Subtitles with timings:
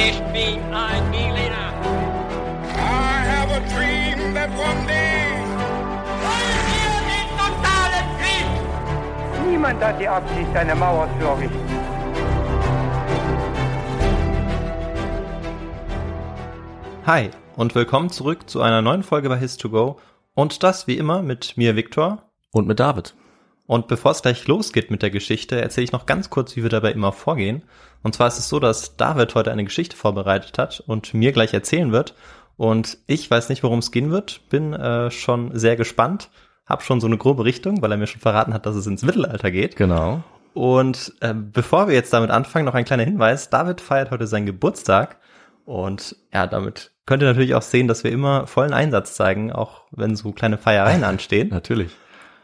[0.00, 1.72] Ich bin ein Berliner.
[2.72, 5.34] I have a dream that one day.
[6.22, 9.50] Wollen wir den totalen Krieg?
[9.50, 11.58] Niemand hat die Absicht, eine Mauer zu errichten.
[17.04, 19.96] Hi und willkommen zurück zu einer neuen Folge bei His2Go
[20.34, 22.22] und das wie immer mit mir Viktor.
[22.52, 23.14] Und mit David.
[23.68, 26.70] Und bevor es gleich losgeht mit der Geschichte, erzähle ich noch ganz kurz, wie wir
[26.70, 27.60] dabei immer vorgehen.
[28.02, 31.52] Und zwar ist es so, dass David heute eine Geschichte vorbereitet hat und mir gleich
[31.52, 32.14] erzählen wird.
[32.56, 36.30] Und ich weiß nicht, worum es gehen wird, bin äh, schon sehr gespannt,
[36.64, 39.02] habe schon so eine grobe Richtung, weil er mir schon verraten hat, dass es ins
[39.02, 39.76] Mittelalter geht.
[39.76, 40.24] Genau.
[40.54, 43.50] Und äh, bevor wir jetzt damit anfangen, noch ein kleiner Hinweis.
[43.50, 45.18] David feiert heute seinen Geburtstag.
[45.66, 49.82] Und ja, damit könnt ihr natürlich auch sehen, dass wir immer vollen Einsatz zeigen, auch
[49.90, 51.50] wenn so kleine Feiereien anstehen.
[51.50, 51.94] Natürlich.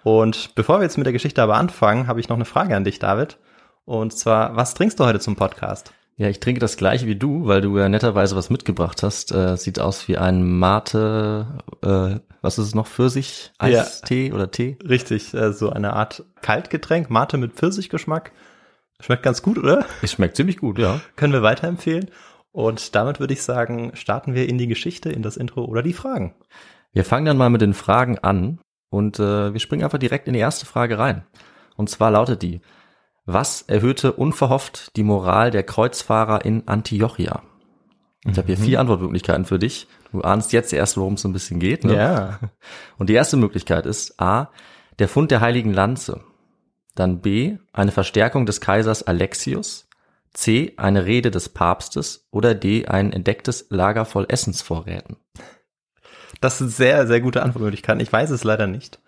[0.04, 2.84] Und bevor wir jetzt mit der Geschichte aber anfangen, habe ich noch eine Frage an
[2.84, 3.38] dich, David.
[3.86, 5.92] Und zwar, was trinkst du heute zum Podcast?
[6.16, 9.32] Ja, ich trinke das gleiche wie du, weil du ja netterweise was mitgebracht hast.
[9.32, 14.77] Äh, sieht aus wie ein Mate, äh, was ist es noch, Pfirsich, Eistee oder Tee?
[14.86, 18.30] Richtig, äh, so eine Art Kaltgetränk, Mate mit Pfirsichgeschmack.
[19.00, 19.86] Schmeckt ganz gut, oder?
[20.02, 21.00] Es schmeckt ziemlich gut, ja.
[21.16, 22.10] Können wir weiterempfehlen.
[22.52, 25.94] Und damit würde ich sagen, starten wir in die Geschichte, in das Intro oder die
[25.94, 26.34] Fragen.
[26.92, 28.60] Wir fangen dann mal mit den Fragen an
[28.95, 31.25] und äh, wir springen einfach direkt in die erste Frage rein.
[31.77, 32.61] Und zwar lautet die,
[33.27, 37.42] was erhöhte unverhofft die Moral der Kreuzfahrer in Antiochia?
[38.25, 39.89] Ich habe hier vier Antwortmöglichkeiten für dich.
[40.12, 41.84] Du ahnst jetzt erst, worum es so ein bisschen geht.
[41.84, 41.97] Ne?
[41.97, 42.39] Ja.
[42.98, 44.50] Und die erste Möglichkeit ist A,
[45.00, 46.20] der Fund der heiligen Lanze.
[46.95, 49.89] Dann B, eine Verstärkung des Kaisers Alexius.
[50.33, 52.28] C, eine Rede des Papstes.
[52.31, 55.17] Oder D, ein entdecktes Lager voll Essensvorräten.
[56.45, 58.00] Das sind sehr, sehr gute Antwortmöglichkeiten.
[58.00, 59.00] Ich weiß es leider nicht.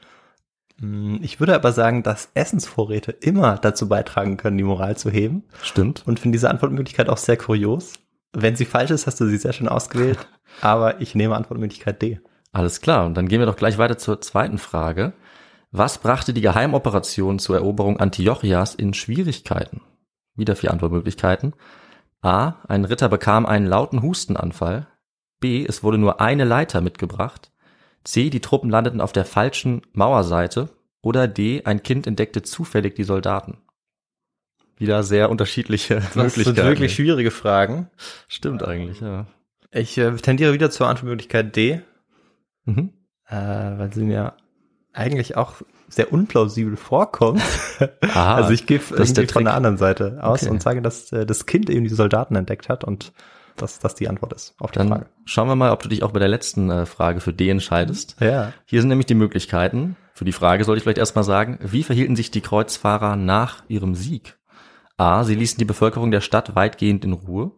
[0.80, 5.44] Hm, Ich würde aber sagen, dass Essensvorräte immer dazu beitragen können, die Moral zu heben.
[5.62, 6.02] Stimmt.
[6.06, 7.92] Und finde diese Antwortmöglichkeit auch sehr kurios.
[8.32, 10.26] Wenn sie falsch ist, hast du sie sehr schön ausgewählt.
[10.62, 12.20] aber ich nehme Antwortmöglichkeit D.
[12.52, 13.04] Alles klar.
[13.04, 15.12] Und dann gehen wir doch gleich weiter zur zweiten Frage.
[15.70, 19.82] Was brachte die Geheimoperation zur Eroberung Antiochias in Schwierigkeiten?
[20.36, 21.52] Wieder vier Antwortmöglichkeiten.
[22.22, 22.54] A.
[22.66, 24.86] Ein Ritter bekam einen lauten Hustenanfall.
[25.40, 25.64] B.
[25.66, 27.50] Es wurde nur eine Leiter mitgebracht.
[28.04, 28.30] C.
[28.30, 30.70] Die Truppen landeten auf der falschen Mauerseite.
[31.02, 31.62] Oder D.
[31.64, 33.58] Ein Kind entdeckte zufällig die Soldaten.
[34.76, 36.56] Wieder sehr unterschiedliche Das Möglichkeiten.
[36.56, 37.88] sind wirklich schwierige Fragen.
[38.28, 39.26] Stimmt eigentlich, ja.
[39.70, 41.80] Ich äh, tendiere wieder zur Antwortmöglichkeit D,
[42.64, 42.92] Mhm.
[43.28, 44.34] äh, weil sie mir
[44.92, 45.54] eigentlich auch
[45.88, 47.40] sehr unplausibel vorkommt.
[48.02, 50.50] Aha, also ich gehe das irgendwie von der anderen Seite aus Okay.
[50.50, 53.12] und sage, dass äh, das Kind eben die Soldaten entdeckt hat und
[53.56, 55.06] dass das die Antwort ist auf die Dann Frage.
[55.24, 58.16] schauen wir mal, ob du dich auch bei der letzten äh, Frage für D entscheidest.
[58.20, 58.52] Ja.
[58.64, 59.96] Hier sind nämlich die Möglichkeiten.
[60.14, 63.94] Für die Frage sollte ich vielleicht erstmal sagen, wie verhielten sich die Kreuzfahrer nach ihrem
[63.94, 64.38] Sieg?
[64.96, 65.24] A.
[65.24, 67.52] Sie ließen die Bevölkerung der Stadt weitgehend in Ruhe.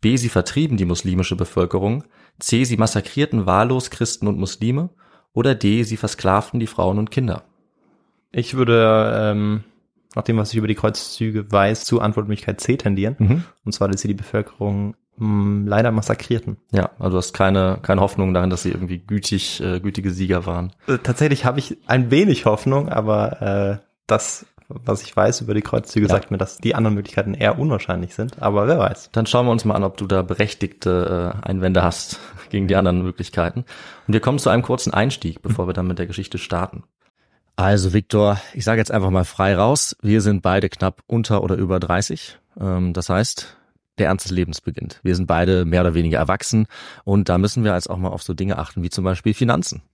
[0.00, 0.16] B.
[0.16, 2.04] Sie vertrieben die muslimische Bevölkerung.
[2.38, 2.64] C.
[2.64, 4.90] Sie massakrierten wahllos Christen und Muslime.
[5.32, 5.82] Oder D.
[5.82, 7.42] Sie versklavten die Frauen und Kinder.
[8.30, 9.64] Ich würde, ähm,
[10.14, 13.16] nach dem, was ich über die Kreuzzüge weiß, zu Antwortmöglichkeit C tendieren.
[13.64, 16.56] Und zwar, dass sie die Bevölkerung mh, leider massakrierten.
[16.72, 20.46] Ja, also du hast keine, keine Hoffnung darin, dass sie irgendwie gütig, äh, gütige Sieger
[20.46, 20.72] waren.
[20.86, 23.42] Äh, tatsächlich habe ich ein wenig Hoffnung, aber
[23.80, 26.12] äh, das, was ich weiß über die Kreuzzüge, Ja.
[26.14, 28.42] sagt mir, dass die anderen Möglichkeiten eher unwahrscheinlich sind.
[28.42, 29.10] Aber wer weiß.
[29.12, 32.18] Dann schauen wir uns mal an, ob du da berechtigte äh, Einwände hast
[32.50, 33.60] gegen die anderen Möglichkeiten.
[34.06, 36.84] Und wir kommen zu einem kurzen Einstieg, bevor wir dann mit der Geschichte starten.
[37.56, 41.54] Also Viktor, ich sage jetzt einfach mal frei raus, wir sind beide knapp unter oder
[41.54, 42.38] über 30.
[42.60, 43.56] Ähm, das heißt,
[43.98, 45.00] der Ernst des Lebens beginnt.
[45.02, 46.66] Wir sind beide mehr oder weniger erwachsen
[47.04, 49.82] und da müssen wir jetzt auch mal auf so Dinge achten wie zum Beispiel Finanzen.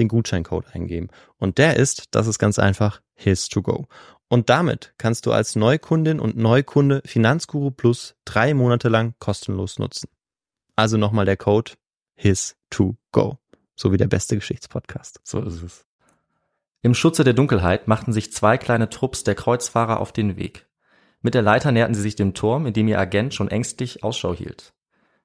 [0.00, 1.08] den Gutscheincode eingeben.
[1.38, 3.86] Und der ist, das ist ganz einfach, his to go.
[4.28, 10.08] Und damit kannst du als Neukundin und Neukunde Finanzguru Plus drei Monate lang kostenlos nutzen.
[10.76, 11.72] Also nochmal der Code
[12.14, 13.38] his to go.
[13.76, 15.20] So wie der beste Geschichtspodcast.
[15.24, 15.86] So ist es.
[16.82, 20.66] Im Schutze der Dunkelheit machten sich zwei kleine Trupps der Kreuzfahrer auf den Weg.
[21.22, 24.34] Mit der Leiter näherten sie sich dem Turm, in dem ihr Agent schon ängstlich Ausschau
[24.34, 24.72] hielt.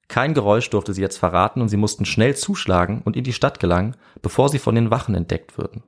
[0.07, 3.59] Kein Geräusch durfte sie jetzt verraten und sie mussten schnell zuschlagen und in die Stadt
[3.59, 5.83] gelangen, bevor sie von den Wachen entdeckt würden.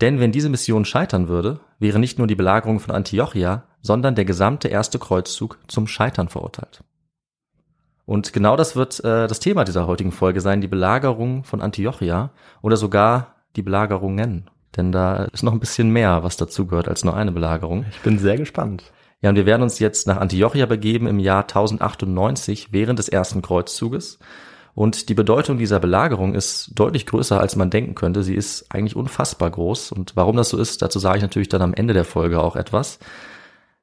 [0.00, 4.24] Denn wenn diese Mission scheitern würde, wäre nicht nur die Belagerung von Antiochia, sondern der
[4.24, 6.84] gesamte erste Kreuzzug zum Scheitern verurteilt.
[8.04, 12.30] Und genau das wird äh, das Thema dieser heutigen Folge sein, die Belagerung von Antiochia
[12.62, 14.48] oder sogar die Belagerungen.
[14.76, 17.84] Denn da ist noch ein bisschen mehr, was dazugehört als nur eine Belagerung.
[17.90, 18.92] Ich bin sehr gespannt.
[19.20, 23.42] Ja, und wir werden uns jetzt nach Antiochia begeben im Jahr 1098 während des ersten
[23.42, 24.18] Kreuzzuges.
[24.74, 28.22] Und die Bedeutung dieser Belagerung ist deutlich größer, als man denken könnte.
[28.22, 29.90] Sie ist eigentlich unfassbar groß.
[29.90, 32.54] Und warum das so ist, dazu sage ich natürlich dann am Ende der Folge auch
[32.54, 33.00] etwas.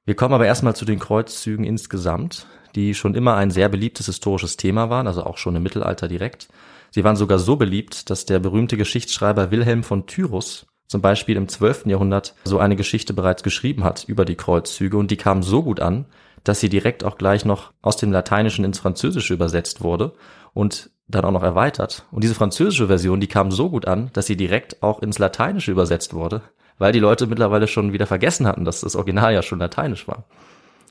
[0.06, 4.56] Wir kommen aber erstmal zu den Kreuzzügen insgesamt, die schon immer ein sehr beliebtes historisches
[4.56, 6.48] Thema waren, also auch schon im Mittelalter direkt.
[6.92, 11.48] Sie waren sogar so beliebt, dass der berühmte Geschichtsschreiber Wilhelm von Tyrus zum Beispiel im
[11.48, 11.88] 12.
[11.88, 15.80] Jahrhundert so eine Geschichte bereits geschrieben hat über die Kreuzzüge und die kam so gut
[15.80, 16.06] an,
[16.44, 20.14] dass sie direkt auch gleich noch aus dem Lateinischen ins Französische übersetzt wurde
[20.54, 22.06] und dann auch noch erweitert.
[22.12, 25.72] Und diese französische Version, die kam so gut an, dass sie direkt auch ins Lateinische
[25.72, 26.42] übersetzt wurde,
[26.78, 30.26] weil die Leute mittlerweile schon wieder vergessen hatten, dass das Original ja schon lateinisch war.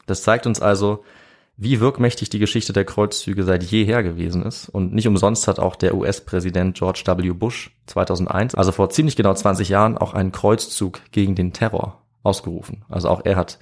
[0.07, 1.05] Das zeigt uns also,
[1.57, 4.69] wie wirkmächtig die Geschichte der Kreuzzüge seit jeher gewesen ist.
[4.69, 7.31] Und nicht umsonst hat auch der US-Präsident George W.
[7.31, 12.85] Bush 2001, also vor ziemlich genau 20 Jahren, auch einen Kreuzzug gegen den Terror ausgerufen.
[12.89, 13.59] Also auch er hat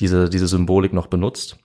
[0.00, 1.58] diese, diese Symbolik noch benutzt.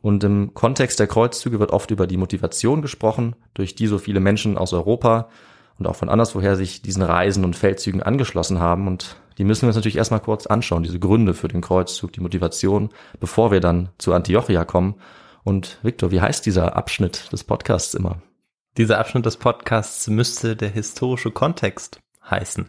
[0.00, 4.20] Und im Kontext der Kreuzzüge wird oft über die Motivation gesprochen, durch die so viele
[4.20, 5.28] Menschen aus Europa
[5.78, 8.86] und auch von anderswoher sich diesen Reisen und Feldzügen angeschlossen haben.
[8.86, 12.20] Und die müssen wir uns natürlich erstmal kurz anschauen, diese Gründe für den Kreuzzug, die
[12.20, 12.90] Motivation,
[13.20, 14.96] bevor wir dann zu Antiochia kommen.
[15.44, 18.20] Und Victor, wie heißt dieser Abschnitt des Podcasts immer?
[18.76, 22.68] Dieser Abschnitt des Podcasts müsste der historische Kontext heißen.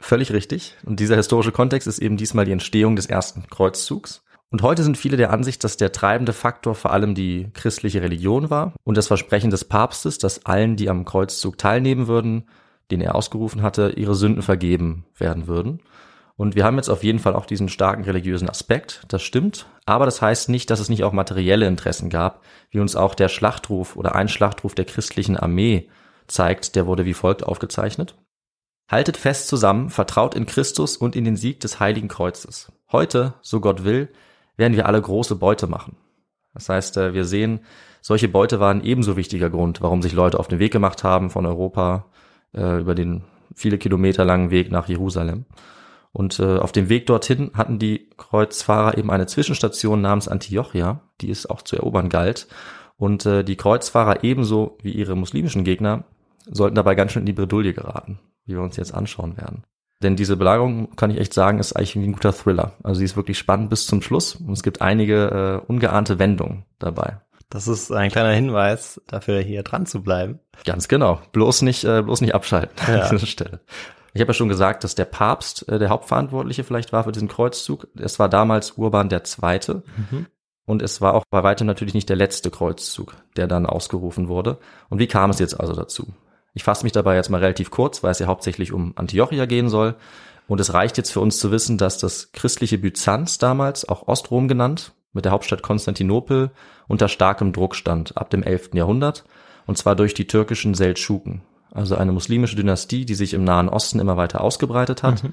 [0.00, 0.76] Völlig richtig.
[0.84, 4.22] Und dieser historische Kontext ist eben diesmal die Entstehung des ersten Kreuzzugs.
[4.50, 8.50] Und heute sind viele der Ansicht, dass der treibende Faktor vor allem die christliche Religion
[8.50, 12.48] war und das Versprechen des Papstes, dass allen, die am Kreuzzug teilnehmen würden,
[12.90, 15.80] den er ausgerufen hatte, ihre Sünden vergeben werden würden.
[16.38, 20.04] Und wir haben jetzt auf jeden Fall auch diesen starken religiösen Aspekt, das stimmt, aber
[20.04, 23.96] das heißt nicht, dass es nicht auch materielle Interessen gab, wie uns auch der Schlachtruf
[23.96, 25.88] oder ein Schlachtruf der christlichen Armee
[26.28, 28.16] zeigt, der wurde wie folgt aufgezeichnet.
[28.88, 32.70] Haltet fest zusammen, vertraut in Christus und in den Sieg des heiligen Kreuzes.
[32.92, 34.08] Heute, so Gott will,
[34.56, 35.96] werden wir alle große Beute machen.
[36.54, 37.60] Das heißt, äh, wir sehen,
[38.00, 41.46] solche Beute waren ebenso wichtiger Grund, warum sich Leute auf den Weg gemacht haben von
[41.46, 42.06] Europa
[42.54, 43.24] äh, über den
[43.56, 45.44] viele Kilometer langen Weg nach Jerusalem.
[46.18, 51.30] Und äh, auf dem Weg dorthin hatten die Kreuzfahrer eben eine Zwischenstation namens Antiochia, die
[51.30, 52.48] es auch zu erobern galt.
[52.96, 56.02] Und äh, die Kreuzfahrer ebenso wie ihre muslimischen Gegner
[56.50, 59.62] sollten dabei ganz schön in die Bredouille geraten, wie wir uns jetzt anschauen werden.
[60.02, 62.72] Denn diese Belagerung, kann ich echt sagen, ist eigentlich ein guter Thriller.
[62.82, 66.64] Also sie ist wirklich spannend bis zum Schluss und es gibt einige äh, ungeahnte Wendungen
[66.80, 67.20] dabei.
[67.48, 70.40] Das ist ein kleiner Hinweis dafür, hier dran zu bleiben.
[70.64, 71.20] Ganz genau.
[71.30, 73.02] Bloß nicht, äh, bloß nicht abschalten Ja.
[73.02, 73.60] an dieser Stelle.
[74.18, 77.28] Ich habe ja schon gesagt, dass der Papst äh, der Hauptverantwortliche vielleicht war für diesen
[77.28, 77.86] Kreuzzug.
[77.96, 79.84] Es war damals Urban der Zweite.
[80.64, 84.58] Und es war auch bei weitem natürlich nicht der letzte Kreuzzug, der dann ausgerufen wurde.
[84.88, 86.08] Und wie kam es jetzt also dazu?
[86.52, 89.68] Ich fasse mich dabei jetzt mal relativ kurz, weil es ja hauptsächlich um Antiochia gehen
[89.68, 89.94] soll.
[90.48, 94.48] Und es reicht jetzt für uns zu wissen, dass das christliche Byzanz damals, auch Ostrom
[94.48, 96.50] genannt, mit der Hauptstadt Konstantinopel
[96.88, 98.70] unter starkem Druck stand ab dem 11.
[98.74, 99.24] Jahrhundert.
[99.68, 104.00] und zwar durch die türkischen Seldschuken, also eine muslimische Dynastie, die sich im Nahen Osten
[104.00, 105.24] immer weiter ausgebreitet hat.
[105.24, 105.32] Mhm.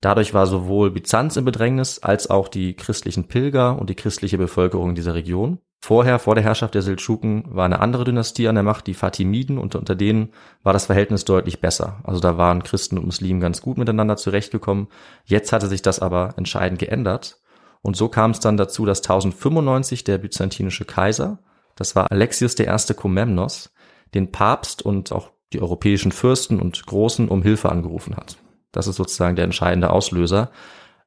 [0.00, 4.94] Dadurch war sowohl Byzanz im Bedrängnis als auch die christlichen Pilger und die christliche Bevölkerung
[4.94, 5.58] dieser Region.
[5.80, 9.58] Vorher, vor der Herrschaft der Seldschuken, war eine andere Dynastie an der Macht, die Fatimiden,
[9.58, 10.30] und unter denen
[10.62, 12.00] war das Verhältnis deutlich besser.
[12.04, 14.88] Also da waren Christen und Muslimen ganz gut miteinander zurechtgekommen.
[15.24, 17.40] Jetzt hatte sich das aber entscheidend geändert.
[17.80, 21.38] Und so kam es dann dazu, dass 1095 der byzantinische Kaiser,
[21.76, 22.94] das war Alexius I.
[22.94, 23.72] Komnenos,
[24.14, 28.36] den Papst und auch die europäischen Fürsten und Großen um Hilfe angerufen hat.
[28.72, 30.50] Das ist sozusagen der entscheidende Auslöser.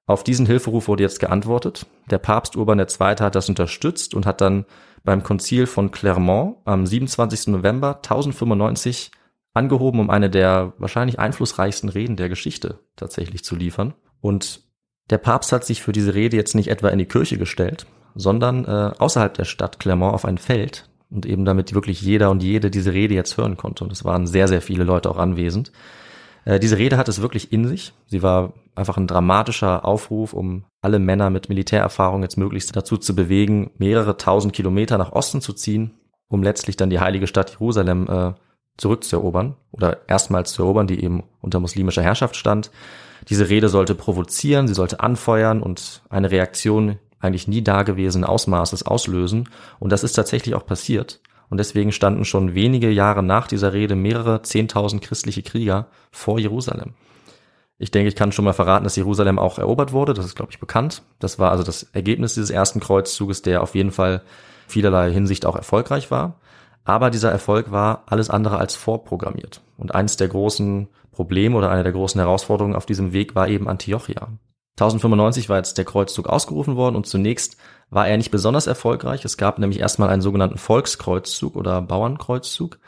[0.08, 1.86] Auf diesen Hilferuf wurde jetzt geantwortet.
[2.10, 2.86] Der Papst Urban II.
[3.20, 4.66] hat das unterstützt und hat dann
[5.04, 7.48] beim Konzil von Clermont am 27.
[7.48, 9.12] November 1095
[9.54, 13.94] angehoben, um eine der wahrscheinlich einflussreichsten Reden der Geschichte tatsächlich zu liefern.
[14.22, 14.64] Und
[15.10, 18.66] der Papst hat sich für diese Rede jetzt nicht etwa in die Kirche gestellt, sondern
[18.66, 22.72] äh, außerhalb der Stadt Clermont auf ein Feld und eben damit wirklich jeder und jede
[22.72, 23.84] diese Rede jetzt hören konnte.
[23.84, 25.72] Und es waren sehr, sehr viele Leute auch anwesend.
[26.46, 27.94] Äh, diese Rede hat es wirklich in sich.
[28.08, 33.16] Sie war einfach ein dramatischer Aufruf, um alle Männer mit Militärerfahrung jetzt möglichst dazu zu
[33.16, 35.92] bewegen, mehrere tausend Kilometer nach Osten zu ziehen,
[36.30, 38.34] um letztlich dann die heilige Stadt Jerusalem äh,
[38.78, 42.72] zurückzuerobern oder erstmals zu erobern, die eben unter muslimischer Herrschaft stand.
[43.28, 49.50] Diese Rede sollte provozieren, sie sollte anfeuern und eine Reaktion eigentlich nie dagewesenen Ausmaßes auslösen.
[49.80, 51.22] Und das ist tatsächlich auch passiert.
[51.50, 56.94] Und deswegen standen schon wenige Jahre nach dieser Rede mehrere Zehntausend christliche Krieger vor Jerusalem.
[57.78, 60.14] Ich denke, ich kann schon mal verraten, dass Jerusalem auch erobert wurde.
[60.14, 61.02] Das ist, glaube ich, bekannt.
[61.20, 64.22] Das war also das Ergebnis dieses ersten Kreuzzuges, der auf jeden Fall
[64.68, 66.40] vielerlei Hinsicht auch erfolgreich war.
[66.84, 69.62] Aber dieser Erfolg war alles andere als vorprogrammiert.
[69.78, 73.68] Und eines der großen Probleme oder eine der großen Herausforderungen auf diesem Weg war eben
[73.68, 74.30] Antiochia.
[74.74, 77.58] 1095 war jetzt der Kreuzzug ausgerufen worden und zunächst
[77.90, 79.26] war er nicht besonders erfolgreich.
[79.26, 82.80] Es gab nämlich erstmal einen sogenannten Volkskreuzzug oder Bauernkreuzzug,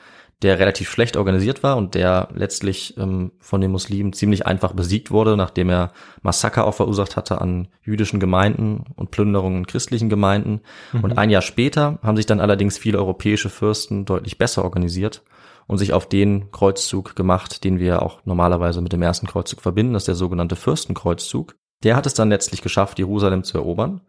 [0.42, 5.12] der relativ schlecht organisiert war und der letztlich ähm, von den Muslimen ziemlich einfach besiegt
[5.12, 10.62] wurde, nachdem er Massaker auch verursacht hatte an jüdischen Gemeinden und Plünderungen in christlichen Gemeinden.
[10.92, 11.04] Mhm.
[11.04, 15.24] Und ein Jahr später haben sich dann allerdings viele europäische Fürsten deutlich besser organisiert
[15.68, 19.94] und sich auf den Kreuzzug gemacht, den wir auch normalerweise mit dem ersten Kreuzzug verbinden,
[19.94, 21.56] das ist der sogenannte Fürstenkreuzzug.
[21.84, 24.02] Der hat es dann letztlich geschafft, Jerusalem zu erobern.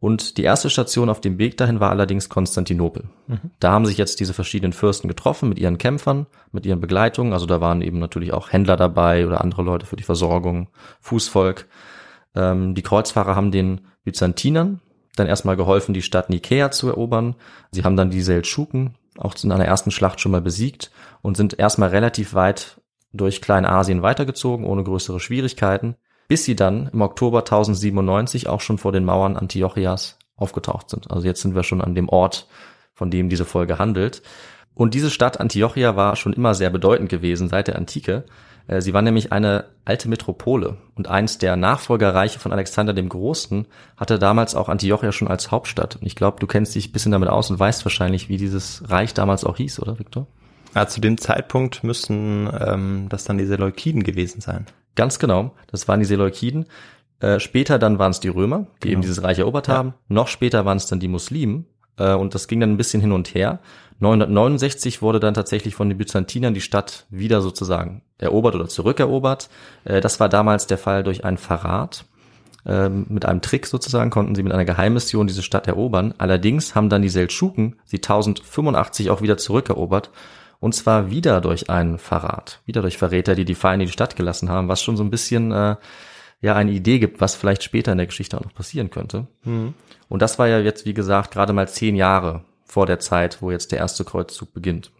[0.00, 3.04] Und die erste Station auf dem Weg dahin war allerdings Konstantinopel.
[3.26, 3.50] Mhm.
[3.58, 7.32] Da haben sich jetzt diese verschiedenen Fürsten getroffen mit ihren Kämpfern, mit ihren Begleitungen.
[7.32, 10.68] Also da waren eben natürlich auch Händler dabei oder andere Leute für die Versorgung,
[11.00, 11.66] Fußvolk.
[12.36, 14.80] Ähm, die Kreuzfahrer haben den Byzantinern
[15.16, 17.34] dann erstmal geholfen, die Stadt Nikäa zu erobern.
[17.72, 20.92] Sie haben dann die Seldschuken auch in einer ersten Schlacht schon mal besiegt
[21.22, 22.80] und sind erstmal relativ weit
[23.12, 25.96] durch Kleinasien weitergezogen, ohne größere Schwierigkeiten
[26.28, 31.10] bis sie dann im Oktober 1097 auch schon vor den Mauern Antiochias aufgetaucht sind.
[31.10, 32.46] Also jetzt sind wir schon an dem Ort,
[32.92, 34.22] von dem diese Folge handelt.
[34.74, 38.24] Und diese Stadt Antiochia war schon immer sehr bedeutend gewesen seit der Antike.
[38.68, 43.66] Äh, sie war nämlich eine alte Metropole und eins der Nachfolgerreiche von Alexander dem Großen
[43.96, 45.96] hatte damals auch Antiochia schon als Hauptstadt.
[45.96, 48.88] Und ich glaube, du kennst dich ein bisschen damit aus und weißt wahrscheinlich, wie dieses
[48.88, 50.26] Reich damals auch hieß, oder Viktor?
[50.74, 54.66] Ja, zu dem Zeitpunkt müssten ähm, das dann die Seleukiden gewesen sein.
[54.98, 56.66] Ganz genau, das waren die Seleukiden.
[57.20, 58.92] Äh, später dann waren es die Römer, die genau.
[58.94, 59.74] eben dieses Reich erobert ja.
[59.74, 59.94] haben.
[60.08, 61.66] Noch später waren es dann die Muslimen.
[61.98, 63.60] Äh, und das ging dann ein bisschen hin und her.
[64.00, 69.50] 969 wurde dann tatsächlich von den Byzantinern die Stadt wieder sozusagen erobert oder zurückerobert.
[69.84, 72.04] Äh, das war damals der Fall durch einen Verrat.
[72.66, 76.12] Ähm, mit einem Trick sozusagen konnten sie mit einer Geheimmission diese Stadt erobern.
[76.18, 80.10] Allerdings haben dann die Seldschuken sie 1085 auch wieder zurückerobert
[80.60, 84.48] und zwar wieder durch einen Verrat, wieder durch Verräter, die die Feinde die Stadt gelassen
[84.48, 85.76] haben, was schon so ein bisschen äh,
[86.40, 89.26] ja eine Idee gibt, was vielleicht später in der Geschichte auch noch passieren könnte.
[89.44, 89.74] Mhm.
[90.08, 93.50] Und das war ja jetzt, wie gesagt, gerade mal zehn Jahre vor der Zeit, wo
[93.50, 94.90] jetzt der erste Kreuzzug beginnt.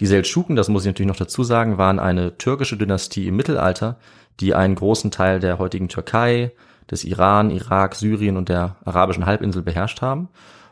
[0.00, 3.98] Die Seldschuken, das muss ich natürlich noch dazu sagen, waren eine türkische Dynastie im Mittelalter,
[4.40, 6.52] die einen großen Teil der heutigen Türkei,
[6.90, 10.28] des Iran, Irak, Syrien und der arabischen Halbinsel beherrscht haben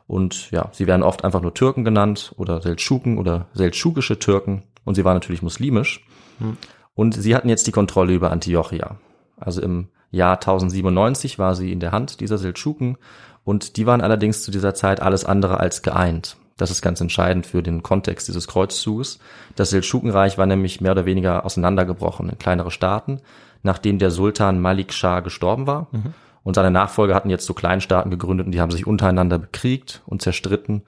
[0.06, 4.62] und ja, sie werden oft einfach nur Türken genannt oder Seldschuken oder seldschukische Türken.
[4.84, 6.04] Und sie waren natürlich muslimisch.
[6.38, 6.56] Hm.
[6.94, 8.96] Und sie hatten jetzt die Kontrolle über Antiochia.
[9.38, 12.98] Also im Jahr 1097 war sie in der Hand dieser Seldschuken.
[13.44, 16.36] Und die waren allerdings zu dieser Zeit alles andere als geeint.
[16.56, 19.18] Das ist ganz entscheidend für den Kontext dieses Kreuzzuges.
[19.56, 23.20] Das Seldschukenreich war nämlich mehr oder weniger auseinandergebrochen in kleinere Staaten,
[23.62, 25.88] nachdem der Sultan Malik Shah gestorben war.
[25.90, 26.14] Mhm.
[26.44, 30.22] Und seine Nachfolger hatten jetzt so Kleinstaaten gegründet und die haben sich untereinander bekriegt und
[30.22, 30.82] zerstritten.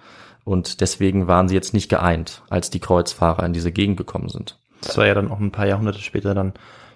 [0.45, 4.59] Und deswegen waren sie jetzt nicht geeint, als die Kreuzfahrer in diese Gegend gekommen sind.
[4.83, 6.53] Das war ja dann auch ein paar Jahrhunderte später dann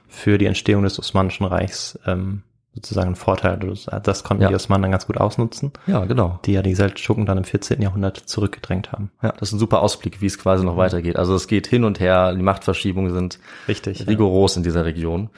[0.08, 2.42] für die Entstehung des Osmanischen Reichs ähm,
[2.74, 3.58] sozusagen ein Vorteil.
[4.02, 4.48] Das konnten Ja.
[4.50, 6.38] die Osmanen dann ganz gut ausnutzen, Ja, genau.
[6.44, 7.80] die ja die Seldschuken dann im 14.
[7.80, 9.10] Jahrhundert zurückgedrängt haben.
[9.22, 11.16] Ja, das ist ein super Ausblick, wie es quasi noch weitergeht.
[11.16, 14.06] Also es geht hin und her, die Machtverschiebungen sind Richtig.
[14.06, 15.30] rigoros in dieser Region.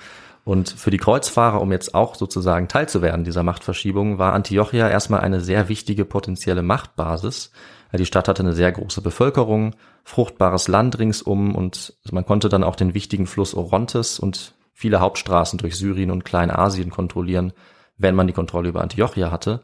[0.45, 5.41] Und für die Kreuzfahrer, um jetzt auch sozusagen teilzuwerden dieser Machtverschiebung, war Antiochia erstmal eine
[5.41, 7.53] sehr wichtige potenzielle Machtbasis.
[7.93, 12.77] Die Stadt hatte eine sehr große Bevölkerung, fruchtbares Land ringsum und man konnte dann auch
[12.77, 17.53] den wichtigen Fluss Orontes und viele Hauptstraßen durch Syrien und Kleinasien kontrollieren,
[17.99, 19.61] wenn man die Kontrolle über Antiochia hatte.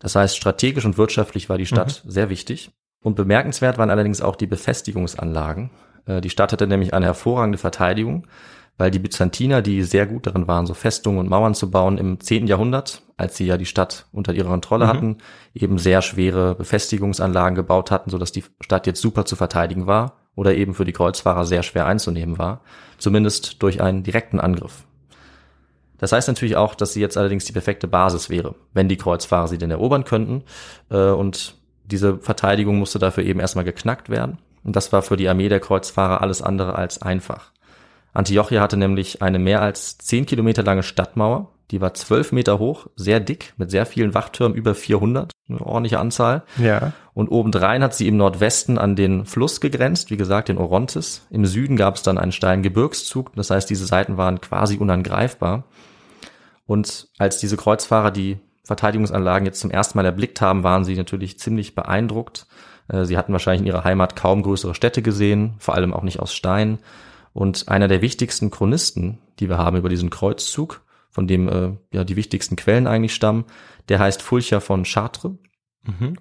[0.00, 2.70] Das heißt, strategisch und wirtschaftlich war die Stadt sehr wichtig.
[3.02, 5.70] Und bemerkenswert waren allerdings auch die Befestigungsanlagen.
[6.06, 8.26] Äh, Die Stadt hatte nämlich eine hervorragende Verteidigung,
[8.78, 12.20] weil die Byzantiner, die sehr gut darin waren, so Festungen und Mauern zu bauen, im
[12.20, 12.46] 10.
[12.46, 15.18] Jahrhundert, als sie ja die Stadt unter ihrer Kontrolle hatten,
[15.54, 20.54] eben sehr schwere Befestigungsanlagen gebaut hatten, sodass die Stadt jetzt super zu verteidigen war oder
[20.54, 22.60] eben für die Kreuzfahrer sehr schwer einzunehmen war,
[22.98, 24.84] zumindest durch einen direkten Angriff.
[25.98, 29.48] Das heißt natürlich auch, dass sie jetzt allerdings die perfekte Basis wäre, wenn die Kreuzfahrer
[29.48, 30.42] sie denn erobern könnten.
[30.90, 34.38] Äh, Und diese Verteidigung musste dafür eben erstmal geknackt werden.
[34.62, 37.52] Und das war für die Armee der Kreuzfahrer alles andere als einfach.
[38.16, 41.50] Antiochia hatte nämlich eine mehr als 10 Kilometer lange Stadtmauer.
[41.70, 45.98] Die war 12 Meter hoch, sehr dick, mit sehr vielen Wachtürmen, über 400, eine ordentliche
[45.98, 46.44] Anzahl.
[46.58, 46.92] Ja.
[47.12, 51.26] Und obendrein hat sie im Nordwesten an den Fluss gegrenzt, wie gesagt, den Orontes.
[51.28, 55.64] Im Süden gab es dann einen steilen Gebirgszug, das heißt, diese Seiten waren quasi unangreifbar.
[56.66, 61.38] Und als diese Kreuzfahrer die Verteidigungsanlagen jetzt zum ersten Mal erblickt haben, waren sie natürlich
[61.38, 62.46] ziemlich beeindruckt.
[62.88, 66.20] Äh, Sie hatten wahrscheinlich in ihrer Heimat kaum größere Städte gesehen, vor allem auch nicht
[66.20, 66.78] aus Stein.
[67.36, 72.02] Und einer der wichtigsten Chronisten, die wir haben über diesen Kreuzzug, von dem äh, ja
[72.02, 73.44] die wichtigsten Quellen eigentlich stammen,
[73.90, 75.32] der heißt Fulcher von Chartres.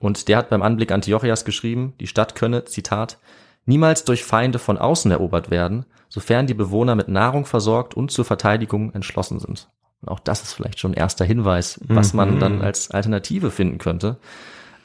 [0.02, 3.18] Und der hat beim Anblick Antiochias geschrieben, die Stadt könne, Zitat,
[3.66, 8.26] niemals durch Feinde von außen erobert werden, sofern die Bewohner mit Nahrung versorgt und zur
[8.26, 9.70] Verteidigung entschlossen sind.
[10.02, 13.78] Und auch das ist vielleicht schon ein erster Hinweis, was man dann als Alternative finden
[13.78, 14.18] könnte.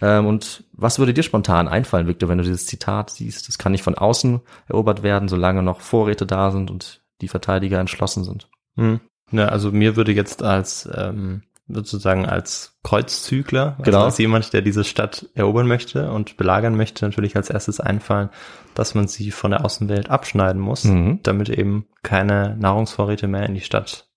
[0.00, 3.48] Ähm, und was würde dir spontan einfallen, Victor, wenn du dieses Zitat siehst?
[3.48, 7.78] Das kann nicht von außen erobert werden, solange noch Vorräte da sind und die Verteidiger
[7.78, 8.48] entschlossen sind.
[8.76, 9.00] Hm.
[9.32, 14.04] Ja, also mir würde jetzt als ähm, sozusagen als Kreuzzügler, also Genau.
[14.04, 18.30] als jemand, der diese Stadt erobern möchte und belagern möchte, natürlich als erstes einfallen,
[18.74, 21.20] dass man sie von der Außenwelt abschneiden muss, Mhm.
[21.22, 24.08] damit eben keine Nahrungsvorräte mehr in die Stadt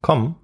[0.00, 0.36] kommen.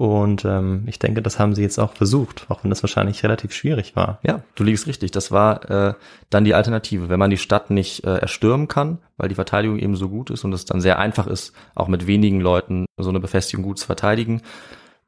[0.00, 3.52] Und ähm, ich denke, das haben sie jetzt auch versucht, auch wenn das wahrscheinlich relativ
[3.52, 4.18] schwierig war.
[4.22, 5.10] Ja, du liegst richtig.
[5.10, 5.92] Das war äh,
[6.30, 7.10] dann die Alternative.
[7.10, 10.42] Wenn man die Stadt nicht äh, erstürmen kann, weil die Verteidigung eben so gut ist
[10.42, 13.84] und es dann sehr einfach ist, auch mit wenigen Leuten so eine Befestigung gut zu
[13.84, 14.40] verteidigen,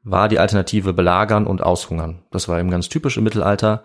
[0.03, 2.19] war die Alternative belagern und aushungern.
[2.29, 3.81] Das war eben ganz typisch im Mittelalter.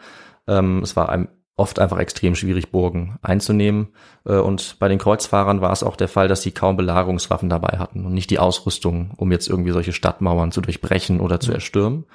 [0.46, 3.88] Ähm, es war einem oft einfach extrem schwierig, Burgen einzunehmen.
[4.24, 7.78] Äh, und bei den Kreuzfahrern war es auch der Fall, dass sie kaum Belagerungswaffen dabei
[7.78, 12.06] hatten und nicht die Ausrüstung, um jetzt irgendwie solche Stadtmauern zu durchbrechen oder zu erstürmen.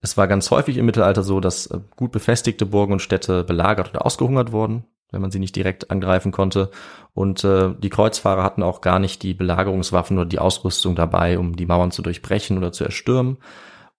[0.00, 3.90] Es war ganz häufig im Mittelalter so, dass äh, gut befestigte Burgen und Städte belagert
[3.90, 6.70] oder ausgehungert wurden, wenn man sie nicht direkt angreifen konnte.
[7.14, 11.56] Und äh, die Kreuzfahrer hatten auch gar nicht die Belagerungswaffen oder die Ausrüstung dabei, um
[11.56, 13.38] die Mauern zu durchbrechen oder zu erstürmen.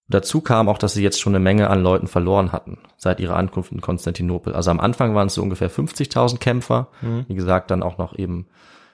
[0.08, 3.36] Dazu kam auch, dass sie jetzt schon eine Menge an Leuten verloren hatten seit ihrer
[3.36, 4.54] Ankunft in Konstantinopel.
[4.54, 6.90] Also am Anfang waren es so ungefähr 50.000 Kämpfer.
[7.28, 8.48] Wie gesagt, dann auch noch eben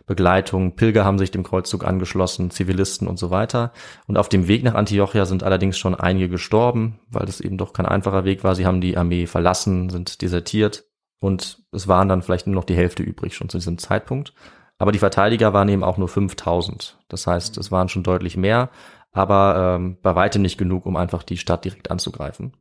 [0.05, 0.75] Begleitung.
[0.75, 3.71] Pilger haben sich dem Kreuzzug angeschlossen, Zivilisten und so weiter.
[4.07, 7.73] Und auf dem Weg nach Antiochia sind allerdings schon einige gestorben, weil das eben doch
[7.73, 8.55] kein einfacher Weg war.
[8.55, 10.85] Sie haben die Armee verlassen, sind desertiert
[11.19, 14.33] und es waren dann vielleicht nur noch die Hälfte übrig schon zu diesem Zeitpunkt.
[14.79, 16.97] Aber die Verteidiger waren eben auch nur 5000.
[17.07, 18.69] Das heißt, es waren schon deutlich mehr,
[19.11, 22.53] aber ähm, bei weitem nicht genug, um einfach die Stadt direkt anzugreifen.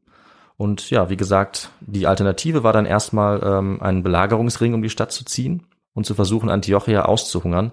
[0.56, 5.12] Und ja, wie gesagt, die Alternative war dann erstmal ähm, einen Belagerungsring um die Stadt
[5.12, 7.72] zu ziehen und zu versuchen, Antiochia auszuhungern.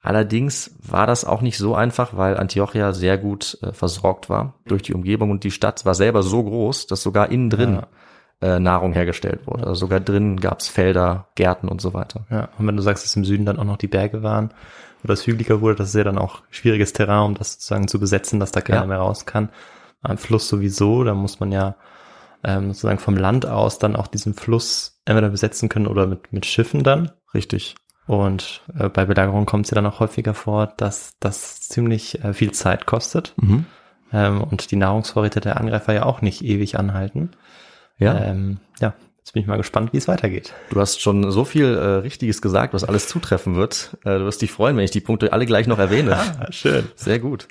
[0.00, 4.82] Allerdings war das auch nicht so einfach, weil Antiochia sehr gut äh, versorgt war durch
[4.82, 7.82] die Umgebung und die Stadt war selber so groß, dass sogar innen drin
[8.40, 9.66] äh, Nahrung hergestellt wurde.
[9.66, 12.26] Also sogar drinnen gab's Felder, Gärten und so weiter.
[12.30, 14.54] Ja, und wenn du sagst, dass im Süden dann auch noch die Berge waren
[15.04, 17.98] oder es hügeliger wurde, das ist ja dann auch schwieriges Terrain, um das sozusagen zu
[18.00, 18.86] besetzen, dass da keiner Ja.
[18.86, 19.50] mehr raus kann.
[20.02, 21.76] Am Fluss sowieso, da muss man ja
[22.44, 26.46] ähm, sozusagen vom Land aus dann auch diesen Fluss entweder besetzen können oder mit, mit
[26.46, 27.10] Schiffen dann.
[27.34, 27.74] Richtig.
[28.06, 32.32] Und äh, bei Belagerung kommt es ja dann auch häufiger vor, dass das ziemlich äh,
[32.32, 33.66] viel Zeit kostet Mhm.
[34.12, 37.32] ähm, und die Nahrungsvorräte der Angreifer ja auch nicht ewig anhalten.
[37.98, 38.16] Ja.
[38.18, 38.94] Ähm, ja,
[39.28, 40.54] jetzt bin ich mal gespannt, wie es weitergeht.
[40.70, 43.98] Du hast schon so viel äh, Richtiges gesagt, was alles zutreffen wird.
[44.02, 46.16] Äh, du wirst dich freuen, wenn ich die Punkte alle gleich noch erwähne.
[46.38, 46.88] Ah, schön.
[46.94, 47.48] Sehr gut.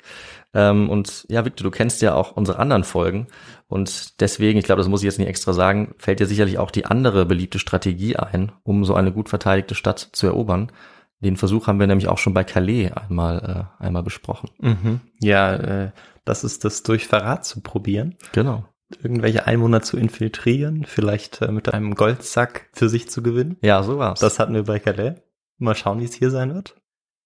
[0.54, 3.26] Ähm, und ja, Victor, du kennst ja auch unsere anderen Folgen.
[3.66, 6.70] Und deswegen, ich glaube, das muss ich jetzt nicht extra sagen, fällt dir sicherlich auch
[6.70, 10.72] die andere beliebte Strategie ein, um so eine gut verteidigte Stadt zu erobern.
[11.20, 14.50] Den Versuch haben wir nämlich auch schon bei Calais einmal, äh, einmal besprochen.
[14.58, 15.00] Mhm.
[15.20, 15.90] Ja, äh,
[16.24, 18.16] das ist das durch Verrat zu probieren.
[18.32, 18.64] Genau.
[19.02, 23.56] Irgendwelche Einwohner zu infiltrieren, vielleicht äh, mit einem Goldsack für sich zu gewinnen.
[23.60, 24.20] Ja, so war's.
[24.20, 25.16] Das hatten wir bei Calais.
[25.58, 26.74] Mal schauen, wie es hier sein wird.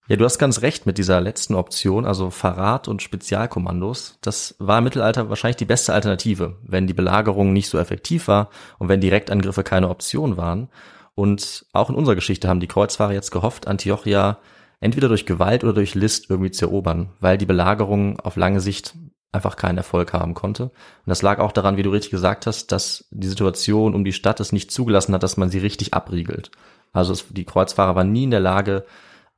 [0.09, 4.19] Ja, du hast ganz recht mit dieser letzten Option, also Verrat und Spezialkommandos.
[4.21, 8.51] Das war im Mittelalter wahrscheinlich die beste Alternative, wenn die Belagerung nicht so effektiv war
[8.79, 10.69] und wenn Direktangriffe keine Option waren.
[11.15, 14.39] Und auch in unserer Geschichte haben die Kreuzfahrer jetzt gehofft, Antiochia
[14.81, 18.95] entweder durch Gewalt oder durch List irgendwie zu erobern, weil die Belagerung auf lange Sicht
[19.33, 20.65] einfach keinen Erfolg haben konnte.
[20.65, 20.73] Und
[21.07, 24.41] das lag auch daran, wie du richtig gesagt hast, dass die Situation um die Stadt
[24.41, 26.51] es nicht zugelassen hat, dass man sie richtig abriegelt.
[26.93, 28.85] Also es, die Kreuzfahrer waren nie in der Lage,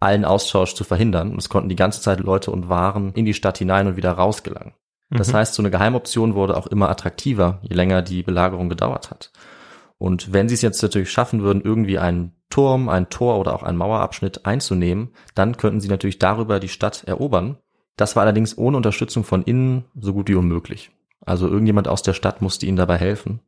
[0.01, 1.31] allen Austausch zu verhindern.
[1.31, 4.13] Und es konnten die ganze Zeit Leute und Waren in die Stadt hinein und wieder
[4.13, 4.75] rausgelangen.
[5.11, 5.37] Das Mhm.
[5.37, 9.31] heißt, so eine Geheimoption wurde auch immer attraktiver, je länger die Belagerung gedauert hat.
[9.99, 13.63] Und wenn sie es jetzt natürlich schaffen würden, irgendwie einen Turm, ein Tor oder auch
[13.63, 17.59] einen Mauerabschnitt einzunehmen, dann könnten sie natürlich darüber die Stadt erobern.
[17.97, 20.91] Das war allerdings ohne Unterstützung von innen so gut wie unmöglich.
[21.25, 23.41] Also irgendjemand aus der Stadt musste ihnen dabei helfen.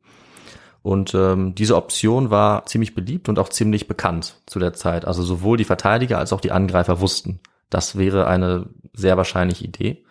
[0.81, 5.05] Und ähm, diese Option war ziemlich beliebt und auch ziemlich bekannt zu der Zeit.
[5.05, 10.05] Also sowohl die Verteidiger als auch die Angreifer wussten, das wäre eine sehr wahrscheinliche Idee,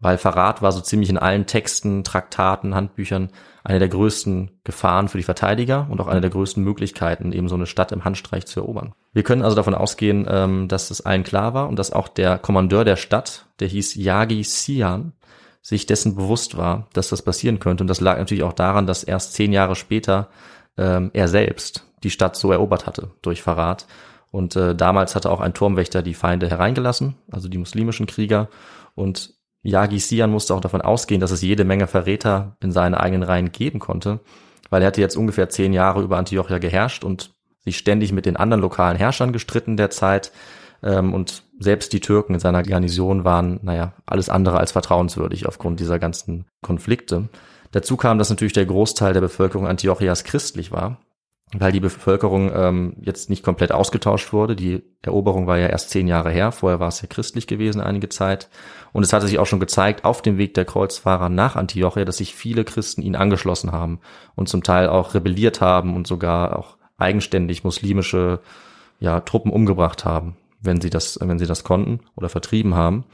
[0.00, 3.30] weil Verrat war so ziemlich in allen Texten, Traktaten, Handbüchern
[3.64, 7.54] eine der größten Gefahren für die Verteidiger und auch eine der größten Möglichkeiten, eben so
[7.54, 8.94] eine Stadt im Handstreich zu erobern.
[9.12, 12.38] Wir können also davon ausgehen, ähm, dass es allen klar war und dass auch der
[12.38, 15.12] Kommandeur der Stadt, der hieß Yagi Sian,
[15.60, 17.82] sich dessen bewusst war, dass das passieren könnte.
[17.82, 20.30] Und das lag natürlich auch daran, dass erst zehn Jahre später
[20.78, 23.86] ähm, er selbst die Stadt so erobert hatte durch Verrat.
[24.30, 28.48] Und äh, damals hatte auch ein Turmwächter die Feinde hereingelassen, also die muslimischen Krieger.
[28.94, 33.22] Und Yagi Sian musste auch davon ausgehen, dass es jede Menge Verräter in seinen eigenen
[33.22, 34.20] Reihen geben konnte,
[34.70, 38.36] weil er hatte jetzt ungefähr zehn Jahre über Antiochia geherrscht und sich ständig mit den
[38.36, 40.32] anderen lokalen Herrschern gestritten der Zeit.
[40.82, 45.80] Ähm, und selbst die Türken in seiner Garnison waren, naja, alles andere als vertrauenswürdig aufgrund
[45.80, 47.28] dieser ganzen Konflikte.
[47.72, 50.98] Dazu kam, dass natürlich der Großteil der Bevölkerung Antiochias christlich war,
[51.56, 54.54] weil die Bevölkerung ähm, jetzt nicht komplett ausgetauscht wurde.
[54.54, 58.08] Die Eroberung war ja erst zehn Jahre her, vorher war es ja christlich gewesen einige
[58.08, 58.48] Zeit.
[58.92, 62.18] Und es hatte sich auch schon gezeigt auf dem Weg der Kreuzfahrer nach Antiochia, dass
[62.18, 64.00] sich viele Christen ihnen angeschlossen haben
[64.34, 68.40] und zum Teil auch rebelliert haben und sogar auch eigenständig muslimische
[69.00, 73.04] ja, Truppen umgebracht haben, wenn sie das, wenn sie das konnten oder vertrieben haben.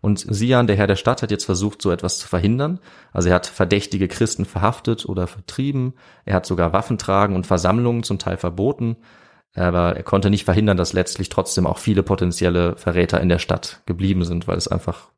[0.00, 2.78] Und Sian, der Herr der Stadt, hat jetzt versucht, so etwas zu verhindern.
[3.12, 5.94] Also er hat verdächtige Christen verhaftet oder vertrieben.
[6.24, 8.96] Er hat sogar Waffen tragen und Versammlungen zum Teil verboten.
[9.54, 13.82] Aber er konnte nicht verhindern, dass letztlich trotzdem auch viele potenzielle Verräter in der Stadt
[13.86, 15.08] geblieben sind, weil es einfach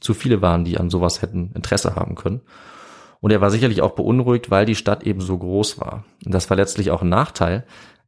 [0.00, 2.42] zu viele waren, die an sowas hätten Interesse haben können.
[3.20, 6.04] Und er war sicherlich auch beunruhigt, weil die Stadt eben so groß war.
[6.26, 7.64] Und das war letztlich auch ein Nachteil.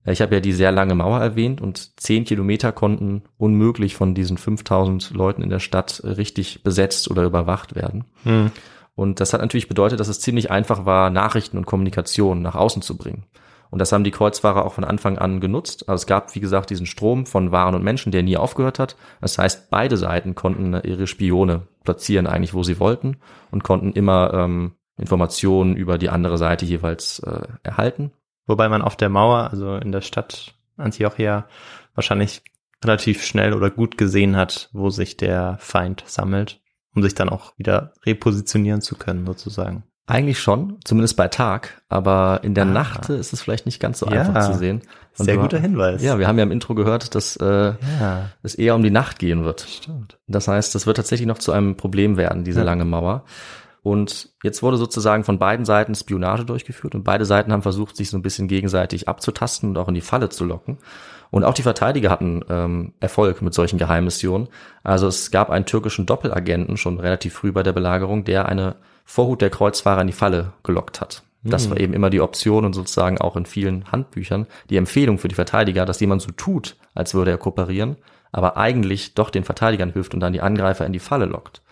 [0.06, 4.38] Ich habe ja die sehr lange Mauer erwähnt und zehn Kilometer konnten unmöglich von diesen
[4.38, 8.04] 5000 Leuten in der Stadt richtig besetzt oder überwacht werden.
[8.22, 8.50] Hm.
[8.94, 12.82] Und das hat natürlich bedeutet, dass es ziemlich einfach war, Nachrichten und Kommunikation nach außen
[12.82, 13.24] zu bringen.
[13.70, 15.88] Und das haben die Kreuzfahrer auch von Anfang an genutzt.
[15.88, 18.96] Also es gab, wie gesagt, diesen Strom von Waren und Menschen, der nie aufgehört hat.
[19.20, 23.18] Das heißt, beide Seiten konnten ihre Spione platzieren, eigentlich wo sie wollten
[23.50, 28.12] und konnten immer ähm, Informationen über die andere Seite jeweils äh, erhalten.
[28.46, 31.46] Wobei man auf der Mauer, also in der Stadt Antiochia,
[31.94, 32.42] wahrscheinlich
[32.84, 36.60] relativ schnell oder gut gesehen hat, wo sich der Feind sammelt,
[36.94, 39.84] um sich dann auch wieder repositionieren zu können, sozusagen.
[40.08, 42.68] Eigentlich schon, zumindest bei Tag, aber in der Ah.
[42.70, 44.82] Nacht ist es vielleicht nicht ganz so Ja, einfach zu sehen.
[45.18, 46.00] Und Sehr guter Hinweis.
[46.02, 49.18] Ja, wir haben ja im Intro gehört, dass äh, ja, es eher um die Nacht
[49.18, 49.62] gehen wird.
[49.62, 50.18] stimmt.
[50.28, 52.66] Das heißt, das wird tatsächlich noch zu einem Problem werden, diese Ja.
[52.66, 53.24] lange Mauer.
[53.86, 58.10] Und jetzt wurde sozusagen von beiden Seiten Spionage durchgeführt und beide Seiten haben versucht, sich
[58.10, 60.78] so ein bisschen gegenseitig abzutasten und auch in die Falle zu locken.
[61.30, 64.48] Und auch die Verteidiger hatten ähm, Erfolg mit solchen Geheimmissionen.
[64.82, 69.40] Also es gab einen türkischen Doppelagenten schon relativ früh bei der Belagerung, der eine Vorhut
[69.40, 71.22] der Kreuzfahrer in die Falle gelockt hat.
[71.44, 75.28] Das war eben immer die Option und sozusagen auch in vielen Handbüchern die Empfehlung für
[75.28, 77.98] die Verteidiger, dass jemand so tut, als würde er kooperieren,
[78.32, 81.62] aber eigentlich doch den Verteidigern hilft und dann die Angreifer in die Falle lockt.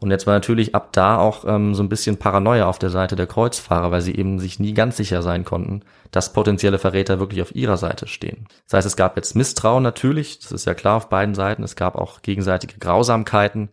[0.00, 3.16] Und jetzt war natürlich ab da auch ähm, so ein bisschen Paranoia auf der Seite
[3.16, 7.42] der Kreuzfahrer, weil sie eben sich nie ganz sicher sein konnten, dass potenzielle Verräter wirklich
[7.42, 8.46] auf ihrer Seite stehen.
[8.66, 11.62] Das heißt, es gab jetzt Misstrauen natürlich, das ist ja klar auf beiden Seiten.
[11.62, 13.68] Es gab auch gegenseitige Grausamkeiten.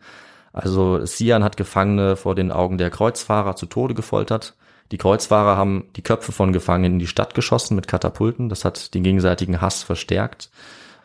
[0.53, 4.55] Also Sian hat Gefangene vor den Augen der Kreuzfahrer zu Tode gefoltert.
[4.91, 8.49] Die Kreuzfahrer haben die Köpfe von Gefangenen in die Stadt geschossen mit Katapulten.
[8.49, 10.49] Das hat den gegenseitigen Hass verstärkt.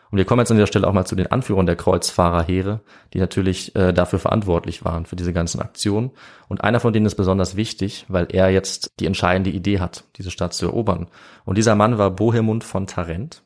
[0.09, 2.81] Und wir kommen jetzt an dieser Stelle auch mal zu den Anführern der Kreuzfahrerheere,
[3.13, 6.11] die natürlich äh, dafür verantwortlich waren, für diese ganzen Aktionen.
[6.47, 10.31] Und einer von denen ist besonders wichtig, weil er jetzt die entscheidende Idee hat, diese
[10.31, 11.07] Stadt zu erobern.
[11.45, 13.43] Und dieser Mann war Bohemund von Tarent.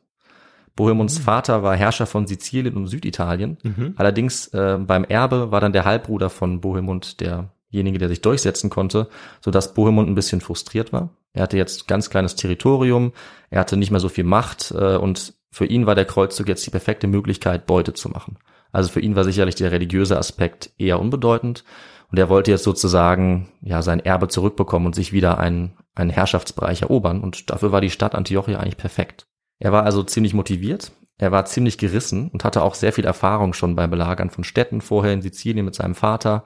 [0.76, 3.58] Bohemunds Vater war Herrscher von Sizilien und Süditalien.
[3.64, 3.94] Mhm.
[3.98, 9.10] Allerdings äh, beim Erbe war dann der Halbbruder von Bohemund derjenige, der sich durchsetzen konnte,
[9.42, 11.10] sodass Bohemund ein bisschen frustriert war.
[11.34, 13.14] Er hatte jetzt ganz kleines Territorium,
[13.50, 16.66] er hatte nicht mehr so viel Macht äh, und für ihn war der Kreuzzug jetzt
[16.66, 18.38] die perfekte Möglichkeit, Beute zu machen.
[18.72, 21.66] Also für ihn war sicherlich der religiöse Aspekt eher unbedeutend
[22.10, 26.84] und er wollte jetzt sozusagen ja sein Erbe zurückbekommen und sich wieder einen, einen Herrschaftsbereich
[26.84, 29.28] erobern und dafür war die Stadt Antiochia eigentlich perfekt.
[29.60, 33.54] Er war also ziemlich motiviert, er war ziemlich gerissen und hatte auch sehr viel Erfahrung
[33.54, 36.46] schon beim Belagern von Städten vorher in Sizilien mit seinem Vater.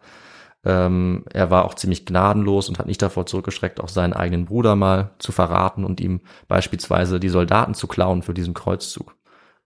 [0.66, 4.76] Ähm, er war auch ziemlich gnadenlos und hat nicht davor zurückgeschreckt, auch seinen eigenen Bruder
[4.76, 9.16] mal zu verraten und ihm beispielsweise die Soldaten zu klauen für diesen Kreuzzug.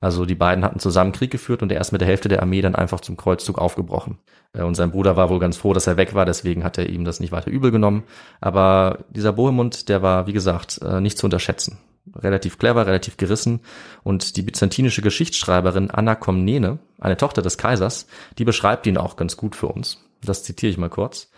[0.02, 2.62] Also die beiden hatten zusammen Krieg geführt und er ist mit der Hälfte der Armee
[2.62, 4.18] dann einfach zum Kreuzzug aufgebrochen.
[4.54, 6.90] Äh, Und sein Bruder war wohl ganz froh, dass er weg war, deswegen hat er
[6.90, 8.04] ihm das nicht weiter übel genommen.
[8.42, 11.80] Aber dieser Bohemund, der war, wie gesagt, äh, nicht zu unterschätzen.
[12.16, 13.60] Relativ clever, relativ gerissen.
[14.04, 18.08] Und die byzantinische Geschichtsschreiberin Anna Komnene, eine Tochter des Kaisers,
[18.38, 20.09] die beschreibt ihn auch ganz gut für uns.
[20.24, 21.30] Das zitiere ich mal kurz.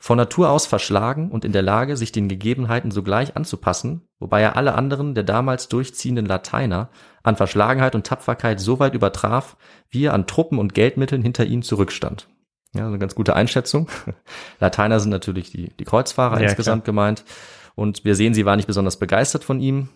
[0.00, 4.56] Von Natur aus verschlagen und in der Lage, sich den Gegebenheiten sogleich anzupassen, wobei er
[4.56, 6.88] alle anderen der damals durchziehenden Lateiner
[7.24, 9.56] an Verschlagenheit und Tapferkeit so weit übertraf,
[9.90, 12.28] wie er an Truppen und Geldmitteln hinter ihnen zurückstand.
[12.74, 13.88] Ja, eine ganz gute Einschätzung.
[14.60, 17.24] Lateiner sind natürlich die, die Kreuzfahrer Ja, insgesamt gemeint.
[17.74, 19.88] Und wir sehen, sie war nicht besonders begeistert von ihm,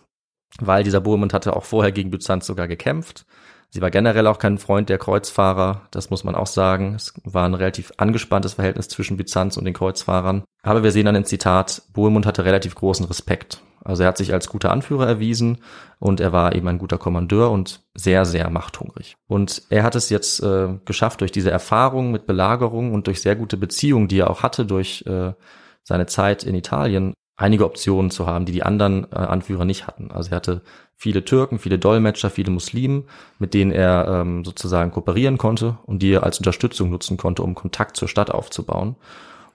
[0.59, 3.25] weil dieser Bohemund hatte auch vorher gegen Byzanz sogar gekämpft.
[3.73, 6.93] Sie war generell auch kein Freund der Kreuzfahrer, das muss man auch sagen.
[6.93, 10.43] Es war ein relativ angespanntes Verhältnis zwischen Byzanz und den Kreuzfahrern.
[10.61, 13.63] Aber wir sehen dann im Zitat, Bohemund hatte relativ großen Respekt.
[13.83, 15.57] Also er hat sich als guter Anführer erwiesen
[15.97, 19.15] und er war eben ein guter Kommandeur und sehr, sehr machthungrig.
[19.27, 23.35] Und er hat es jetzt äh, geschafft, durch diese Erfahrung mit Belagerung und durch sehr
[23.35, 25.33] gute Beziehungen, die er auch hatte durch äh,
[25.81, 30.11] seine Zeit in Italien, einige Optionen zu haben, die die anderen äh, Anführer nicht hatten.
[30.11, 30.61] Also er hatte
[31.03, 33.03] viele Türken, viele Dolmetscher, viele Muslimen,
[33.37, 37.55] mit denen er ähm, sozusagen kooperieren konnte und die er als Unterstützung nutzen konnte, um
[37.55, 38.95] Kontakt zur Stadt aufzubauen.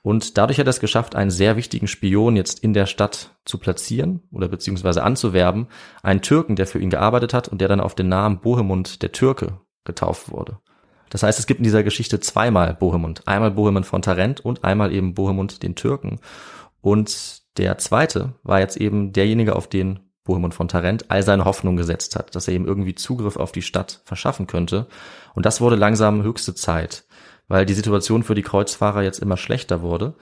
[0.02, 3.56] Und dadurch hat er es geschafft, einen sehr wichtigen Spion jetzt in der Stadt zu
[3.56, 5.68] platzieren oder beziehungsweise anzuwerben.
[6.02, 9.12] Einen Türken, der für ihn gearbeitet hat und der dann auf den Namen Bohemund der
[9.12, 10.58] Türke getauft wurde.
[11.08, 13.26] Das heißt, es gibt in dieser Geschichte zweimal Bohemund.
[13.26, 16.20] Einmal Bohemund von Tarent und einmal eben Bohemund den Türken.
[16.82, 21.76] Und der zweite war jetzt eben derjenige, auf den Bohemund von Tarent all seine Hoffnung
[21.76, 24.86] gesetzt hat, dass er ihm irgendwie Zugriff auf die Stadt verschaffen könnte.
[25.34, 27.04] Und das wurde langsam höchste Zeit,
[27.48, 30.14] weil die Situation für die Kreuzfahrer jetzt immer schlechter wurde.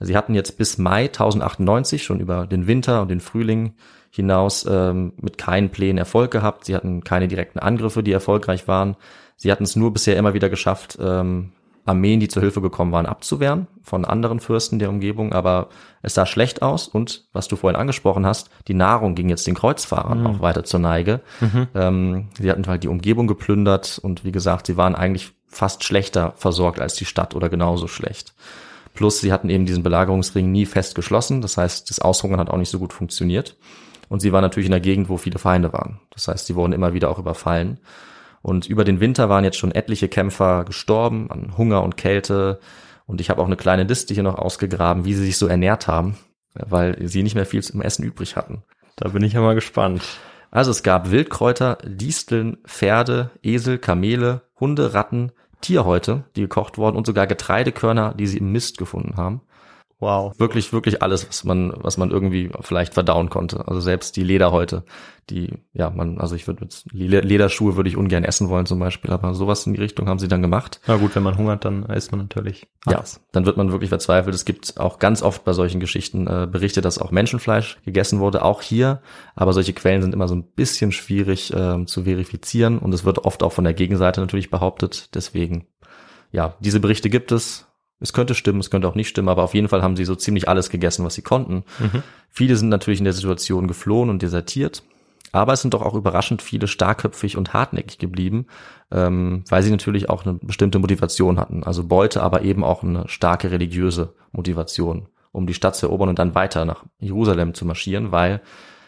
[0.00, 3.74] Sie hatten jetzt bis Mai 1098 schon über den Winter und den Frühling
[4.10, 6.66] hinaus ähm, mit keinen Plänen Erfolg gehabt.
[6.66, 8.96] Sie hatten keine direkten Angriffe, die erfolgreich waren.
[9.36, 11.52] Sie hatten es nur bisher immer wieder geschafft, ähm,
[11.86, 15.68] Armeen, die zur Hilfe gekommen waren, abzuwehren von anderen Fürsten der Umgebung, aber
[16.02, 19.54] es sah schlecht aus und was du vorhin angesprochen hast, die Nahrung ging jetzt den
[19.54, 20.26] Kreuzfahrern Mhm.
[20.26, 21.20] auch weiter zur Neige.
[21.74, 26.32] Ähm, sie hatten halt die Umgebung geplündert und wie gesagt, sie waren eigentlich fast schlechter
[26.36, 28.32] versorgt als die Stadt oder genauso schlecht.
[28.94, 32.56] Plus sie hatten eben diesen Belagerungsring nie fest geschlossen, das heißt, das Aushungern hat auch
[32.56, 33.56] nicht so gut funktioniert.
[34.08, 35.98] Und sie waren natürlich in der Gegend, wo viele Feinde waren.
[36.10, 37.78] Das heißt, sie wurden immer wieder auch überfallen.
[38.44, 42.60] Und über den Winter waren jetzt schon etliche Kämpfer gestorben an Hunger und Kälte.
[43.06, 45.88] Und ich habe auch eine kleine Liste hier noch ausgegraben, wie sie sich so ernährt
[45.88, 46.18] haben,
[46.52, 48.62] weil sie nicht mehr viel zum Essen übrig hatten.
[48.96, 50.02] Da bin ich ja mal gespannt.
[50.50, 57.06] Also es gab Wildkräuter, Disteln, Pferde, Esel, Kamele, Hunde, Ratten, Tierhäute, die gekocht wurden und
[57.06, 59.40] sogar Getreidekörner, die sie im Mist gefunden haben.
[60.00, 60.38] Wow.
[60.38, 63.66] Wirklich, wirklich alles, was man, was man irgendwie vielleicht verdauen konnte.
[63.66, 64.84] Also selbst die Lederhäute,
[65.30, 68.78] die, ja, man, also ich würde mit Le- Lederschuhe würde ich ungern essen wollen zum
[68.78, 70.80] Beispiel, aber sowas in die Richtung haben sie dann gemacht.
[70.86, 73.20] Na gut, wenn man hungert, dann isst man natürlich Ja, alles.
[73.32, 74.34] dann wird man wirklich verzweifelt.
[74.34, 78.42] Es gibt auch ganz oft bei solchen Geschichten äh, Berichte, dass auch Menschenfleisch gegessen wurde,
[78.44, 79.00] auch hier.
[79.36, 83.18] Aber solche Quellen sind immer so ein bisschen schwierig ähm, zu verifizieren und es wird
[83.24, 85.14] oft auch von der Gegenseite natürlich behauptet.
[85.14, 85.66] Deswegen,
[86.32, 87.66] ja, diese Berichte gibt es.
[88.00, 90.14] Es könnte stimmen, es könnte auch nicht stimmen, aber auf jeden Fall haben sie so
[90.14, 91.64] ziemlich alles gegessen, was sie konnten.
[92.28, 94.82] Viele sind natürlich in der Situation geflohen und desertiert.
[95.34, 98.46] Aber es sind doch auch überraschend viele starkköpfig und hartnäckig geblieben,
[98.92, 101.64] ähm, weil sie natürlich auch eine bestimmte Motivation hatten.
[101.64, 106.20] Also Beute, aber eben auch eine starke religiöse Motivation, um die Stadt zu erobern und
[106.20, 108.42] dann weiter nach Jerusalem zu marschieren, weil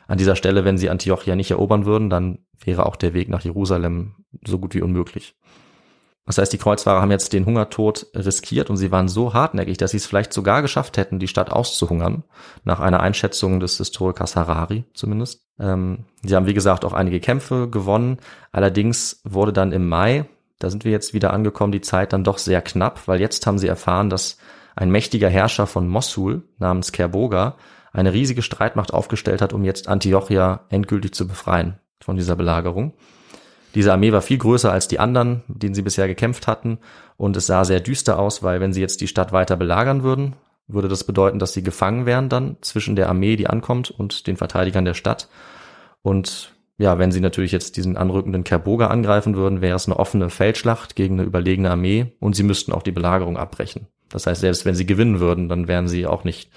[0.06, 3.42] an dieser Stelle, wenn sie Antiochia nicht erobern würden, dann wäre auch der Weg nach
[3.42, 4.14] Jerusalem
[4.46, 5.34] so gut wie unmöglich.
[6.26, 9.92] Das heißt, die Kreuzfahrer haben jetzt den Hungertod riskiert und sie waren so hartnäckig, dass
[9.92, 12.24] sie es vielleicht sogar geschafft hätten, die Stadt auszuhungern,
[12.64, 15.46] nach einer Einschätzung des Historikers Harari zumindest.
[15.60, 18.18] Ähm, sie haben, wie gesagt, auch einige Kämpfe gewonnen.
[18.50, 20.24] Allerdings wurde dann im Mai,
[20.58, 23.58] da sind wir jetzt wieder angekommen, die Zeit dann doch sehr knapp, weil jetzt haben
[23.58, 24.36] sie erfahren, dass
[24.74, 27.56] ein mächtiger Herrscher von Mossul namens Kerboga
[27.92, 32.94] eine riesige Streitmacht aufgestellt hat, um jetzt Antiochia endgültig zu befreien von dieser Belagerung.
[33.76, 36.78] Diese Armee war viel größer als die anderen, denen sie bisher gekämpft hatten.
[37.18, 40.34] Und es sah sehr düster aus, weil wenn sie jetzt die Stadt weiter belagern würden,
[40.66, 44.38] würde das bedeuten, dass sie gefangen wären dann zwischen der Armee, die ankommt, und den
[44.38, 45.28] Verteidigern der Stadt.
[46.00, 50.30] Und ja, wenn sie natürlich jetzt diesen anrückenden Kerboga angreifen würden, wäre es eine offene
[50.30, 53.88] Feldschlacht gegen eine überlegene Armee und sie müssten auch die Belagerung abbrechen.
[54.08, 56.50] Das heißt, selbst wenn sie gewinnen würden, dann wären sie auch nicht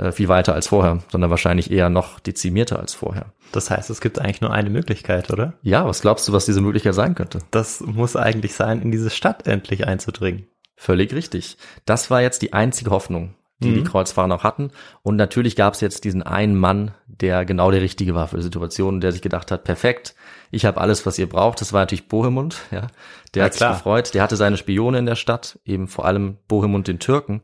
[0.00, 3.34] äh, viel weiter als vorher, sondern wahrscheinlich eher noch dezimierter als vorher.
[3.52, 5.54] Das heißt, es gibt eigentlich nur eine Möglichkeit, oder?
[5.62, 7.40] Ja, was glaubst du, was diese Möglichkeit sein könnte?
[7.50, 10.46] Das muss eigentlich sein, in diese Stadt endlich einzudringen.
[10.76, 11.58] Völlig richtig.
[11.84, 13.74] Das war jetzt die einzige Hoffnung, die mhm.
[13.74, 14.70] die Kreuzfahrer noch hatten.
[15.02, 18.42] Und natürlich gab es jetzt diesen einen Mann, der genau der Richtige war für die
[18.42, 20.14] Situation, der sich gedacht hat, perfekt,
[20.50, 21.60] ich habe alles, was ihr braucht.
[21.60, 22.88] Das war natürlich Bohemund, ja.
[23.34, 23.72] Der ja, hat klar.
[23.72, 24.14] sich gefreut.
[24.14, 27.42] Der hatte seine Spione in der Stadt, eben vor allem Bohemund den Türken.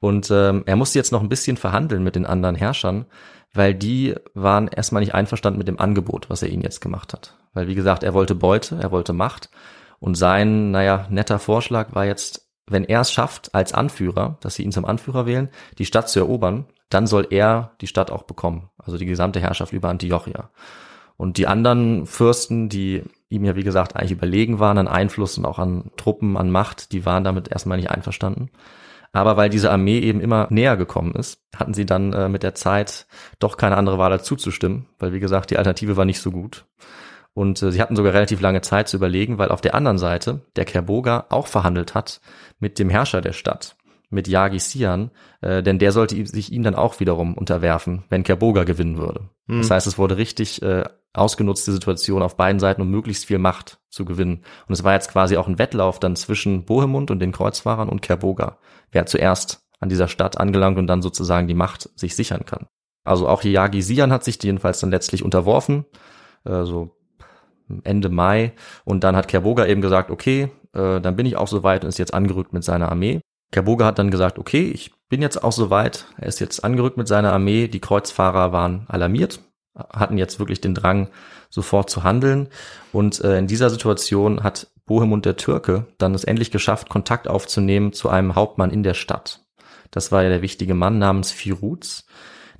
[0.00, 3.06] Und ähm, er musste jetzt noch ein bisschen verhandeln mit den anderen Herrschern,
[3.54, 7.36] weil die waren erstmal nicht einverstanden mit dem Angebot, was er ihnen jetzt gemacht hat.
[7.54, 9.50] Weil, wie gesagt, er wollte Beute, er wollte Macht.
[10.00, 14.62] Und sein, naja, netter Vorschlag war jetzt, wenn er es schafft, als Anführer, dass sie
[14.64, 18.70] ihn zum Anführer wählen, die Stadt zu erobern, dann soll er die Stadt auch bekommen.
[18.78, 20.50] Also die gesamte Herrschaft über Antiochia.
[21.18, 25.44] Und die anderen Fürsten, die ihm ja wie gesagt eigentlich überlegen waren an Einfluss und
[25.44, 28.50] auch an Truppen, an Macht, die waren damit erstmal nicht einverstanden.
[29.12, 32.54] Aber weil diese Armee eben immer näher gekommen ist, hatten sie dann äh, mit der
[32.54, 33.06] Zeit
[33.40, 36.66] doch keine andere Wahl als zuzustimmen, weil wie gesagt, die Alternative war nicht so gut.
[37.34, 40.42] Und äh, sie hatten sogar relativ lange Zeit zu überlegen, weil auf der anderen Seite
[40.56, 42.20] der Kerboga auch verhandelt hat
[42.60, 43.76] mit dem Herrscher der Stadt,
[44.10, 48.64] mit Yagi Sian, äh, denn der sollte sich ihm dann auch wiederum unterwerfen, wenn Kerboga
[48.64, 49.30] gewinnen würde.
[49.46, 49.58] Mhm.
[49.58, 50.84] Das heißt, es wurde richtig äh,
[51.18, 54.42] ausgenutzt, die Situation auf beiden Seiten, um möglichst viel Macht zu gewinnen.
[54.66, 58.02] Und es war jetzt quasi auch ein Wettlauf dann zwischen Bohemund und den Kreuzfahrern und
[58.02, 58.58] Kerboga,
[58.92, 62.66] wer zuerst an dieser Stadt angelangt und dann sozusagen die Macht sich sichern kann.
[63.04, 65.86] Also auch Yagi Sian hat sich jedenfalls dann letztlich unterworfen,
[66.44, 66.96] äh, so
[67.84, 68.52] Ende Mai.
[68.84, 71.98] Und dann hat Kerboga eben gesagt, okay, äh, dann bin ich auch soweit und ist
[71.98, 73.20] jetzt angerückt mit seiner Armee.
[73.50, 76.06] Kerboga hat dann gesagt, okay, ich bin jetzt auch soweit.
[76.18, 77.68] Er ist jetzt angerückt mit seiner Armee.
[77.68, 79.40] Die Kreuzfahrer waren alarmiert,
[79.92, 81.08] hatten jetzt wirklich den Drang,
[81.50, 82.48] sofort zu handeln.
[82.92, 87.92] Und äh, in dieser Situation hat Bohemund der Türke dann es endlich geschafft, Kontakt aufzunehmen
[87.92, 89.44] zu einem Hauptmann in der Stadt.
[89.90, 92.06] Das war ja der wichtige Mann namens Firuz.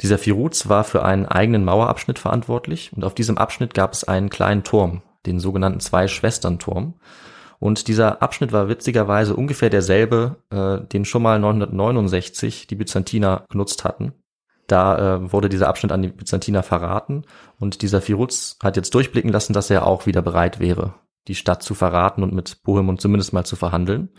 [0.01, 4.31] Dieser Firuz war für einen eigenen Mauerabschnitt verantwortlich und auf diesem Abschnitt gab es einen
[4.31, 6.95] kleinen Turm, den sogenannten Zwei-Schwestern-Turm.
[7.59, 13.83] Und dieser Abschnitt war witzigerweise ungefähr derselbe, äh, den schon mal 969 die Byzantiner genutzt
[13.83, 14.13] hatten.
[14.69, 17.25] Da äh, wurde dieser Abschnitt an die Byzantiner verraten
[17.59, 20.95] und dieser Firuz hat jetzt durchblicken lassen, dass er auch wieder bereit wäre,
[21.27, 24.11] die Stadt zu verraten und mit Bohemund zumindest mal zu verhandeln.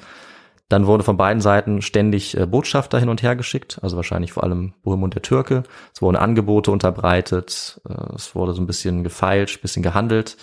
[0.67, 4.43] Dann wurde von beiden Seiten ständig äh, Botschafter hin und her geschickt, also wahrscheinlich vor
[4.43, 5.63] allem Bohemund der Türke.
[5.93, 10.35] Es wurden Angebote unterbreitet, äh, es wurde so ein bisschen gefeilscht, bisschen gehandelt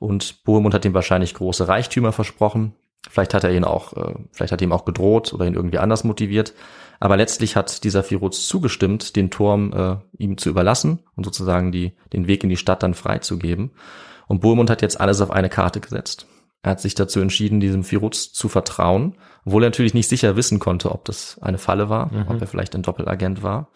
[0.00, 2.74] und Bohemund hat ihm wahrscheinlich große Reichtümer versprochen.
[3.10, 5.78] Vielleicht hat er ihn auch, äh, vielleicht hat er ihm auch gedroht oder ihn irgendwie
[5.78, 6.54] anders motiviert.
[7.02, 11.96] Aber letztlich hat dieser Firuz zugestimmt, den Turm äh, ihm zu überlassen und sozusagen die,
[12.12, 13.72] den Weg in die Stadt dann freizugeben.
[14.28, 16.28] Und Bohemund hat jetzt alles auf eine Karte gesetzt.
[16.62, 20.60] Er hat sich dazu entschieden, diesem Firuz zu vertrauen, obwohl er natürlich nicht sicher wissen
[20.60, 22.26] konnte, ob das eine Falle war, mhm.
[22.28, 23.70] ob er vielleicht ein Doppelagent war.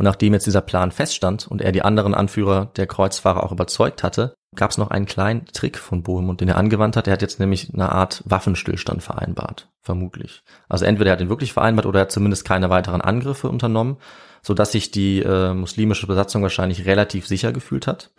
[0.00, 4.02] Und nachdem jetzt dieser Plan feststand und er die anderen Anführer der Kreuzfahrer auch überzeugt
[4.02, 7.06] hatte, gab es noch einen kleinen Trick von Bohemund, den er angewandt hat.
[7.06, 10.42] Er hat jetzt nämlich eine Art Waffenstillstand vereinbart, vermutlich.
[10.68, 13.98] Also entweder er hat ihn wirklich vereinbart oder er hat zumindest keine weiteren Angriffe unternommen,
[14.42, 18.12] so dass sich die äh, muslimische Besatzung wahrscheinlich relativ sicher gefühlt hat.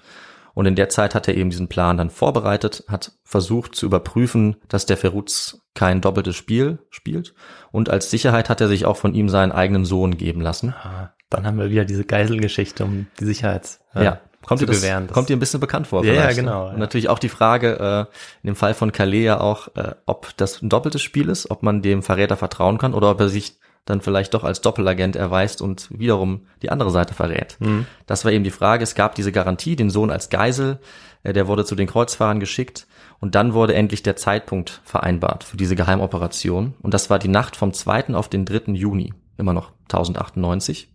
[0.54, 4.56] Und in der Zeit hat er eben diesen Plan dann vorbereitet, hat versucht zu überprüfen,
[4.68, 7.36] dass der Feruz kein doppeltes Spiel spielt.
[7.72, 10.74] Und als Sicherheit hat er sich auch von ihm seinen eigenen Sohn geben lassen.
[11.30, 13.80] Dann haben wir wieder diese Geiselgeschichte um die Sicherheit.
[13.94, 14.22] Äh, ja.
[14.48, 16.06] Kommt, dir das, das kommt dir ein bisschen bekannt vor?
[16.06, 16.68] Ja, ja genau.
[16.68, 16.78] Und ja.
[16.78, 18.00] natürlich auch die Frage, äh,
[18.44, 21.64] in dem Fall von Calais ja auch, äh, ob das ein doppeltes Spiel ist, ob
[21.64, 25.62] man dem Verräter vertrauen kann oder ob er sich dann vielleicht doch als Doppelagent erweist
[25.62, 27.58] und wiederum die andere Seite verrät.
[27.60, 27.88] Mhm.
[28.06, 28.84] Das war eben die Frage.
[28.84, 30.80] Es gab diese Garantie, den Sohn als Geisel,
[31.24, 32.88] äh, der wurde zu den Kreuzfahrern geschickt
[33.20, 37.58] und dann wurde endlich der Zeitpunkt vereinbart für diese Geheimoperation und das war die Nacht
[37.58, 38.14] vom 2.
[38.14, 38.72] auf den 3.
[38.74, 40.90] Juni, immer noch 1098.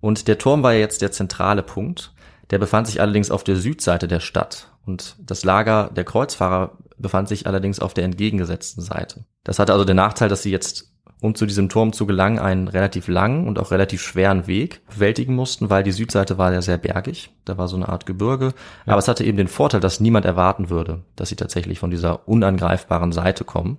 [0.00, 2.12] Und der Turm war jetzt der zentrale Punkt.
[2.50, 7.28] Der befand sich allerdings auf der Südseite der Stadt und das Lager der Kreuzfahrer befand
[7.28, 9.24] sich allerdings auf der entgegengesetzten Seite.
[9.44, 10.90] Das hatte also den Nachteil, dass sie jetzt
[11.20, 15.34] um zu diesem Turm zu gelangen, einen relativ langen und auch relativ schweren Weg bewältigen
[15.34, 17.30] mussten, weil die Südseite war ja sehr bergig.
[17.44, 18.54] Da war so eine Art Gebirge.
[18.86, 18.92] Ja.
[18.92, 22.26] Aber es hatte eben den Vorteil, dass niemand erwarten würde, dass sie tatsächlich von dieser
[22.26, 23.78] unangreifbaren Seite kommen.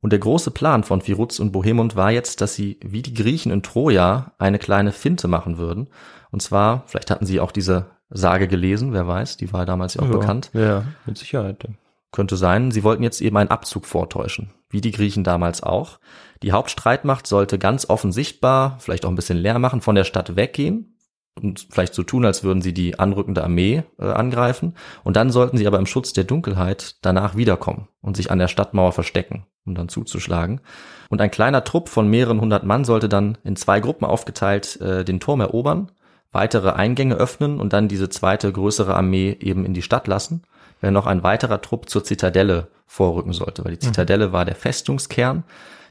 [0.00, 3.50] Und der große Plan von Firuz und Bohemund war jetzt, dass sie wie die Griechen
[3.50, 5.88] in Troja eine kleine Finte machen würden.
[6.36, 10.02] Und zwar, vielleicht hatten sie auch diese Sage gelesen, wer weiß, die war damals ja
[10.02, 10.50] auch ja, bekannt.
[10.52, 11.66] Ja, mit Sicherheit.
[12.12, 15.98] Könnte sein, sie wollten jetzt eben einen Abzug vortäuschen, wie die Griechen damals auch.
[16.42, 20.36] Die Hauptstreitmacht sollte ganz offen sichtbar, vielleicht auch ein bisschen leer machen, von der Stadt
[20.36, 20.98] weggehen,
[21.40, 24.74] und vielleicht so tun, als würden sie die anrückende Armee äh, angreifen.
[25.04, 28.48] Und dann sollten sie aber im Schutz der Dunkelheit danach wiederkommen und sich an der
[28.48, 30.60] Stadtmauer verstecken, um dann zuzuschlagen.
[31.08, 35.04] Und ein kleiner Trupp von mehreren hundert Mann sollte dann in zwei Gruppen aufgeteilt äh,
[35.04, 35.92] den Turm erobern,
[36.36, 40.42] weitere Eingänge öffnen und dann diese zweite größere Armee eben in die Stadt lassen,
[40.80, 44.32] wenn noch ein weiterer Trupp zur Zitadelle vorrücken sollte, weil die Zitadelle mhm.
[44.32, 45.42] war der Festungskern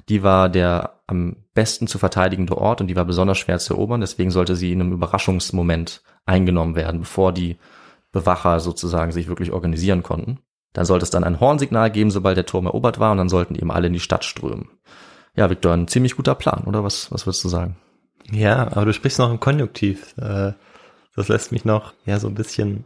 [0.10, 4.02] die war der am besten zu verteidigende Ort und die war besonders schwer zu erobern.
[4.02, 7.58] Deswegen sollte sie in einem Überraschungsmoment eingenommen werden, bevor die
[8.12, 10.40] Bewacher sozusagen sich wirklich organisieren konnten.
[10.74, 13.56] Dann sollte es dann ein Hornsignal geben, sobald der Turm erobert war und dann sollten
[13.56, 14.70] eben alle in die Stadt strömen.
[15.36, 17.78] Ja, Victor, ein ziemlich guter Plan, oder was, was würdest du sagen?
[18.32, 20.16] Ja, aber du sprichst noch im Konjunktiv.
[20.18, 20.54] Äh,
[21.16, 22.86] das lässt mich noch ja so ein bisschen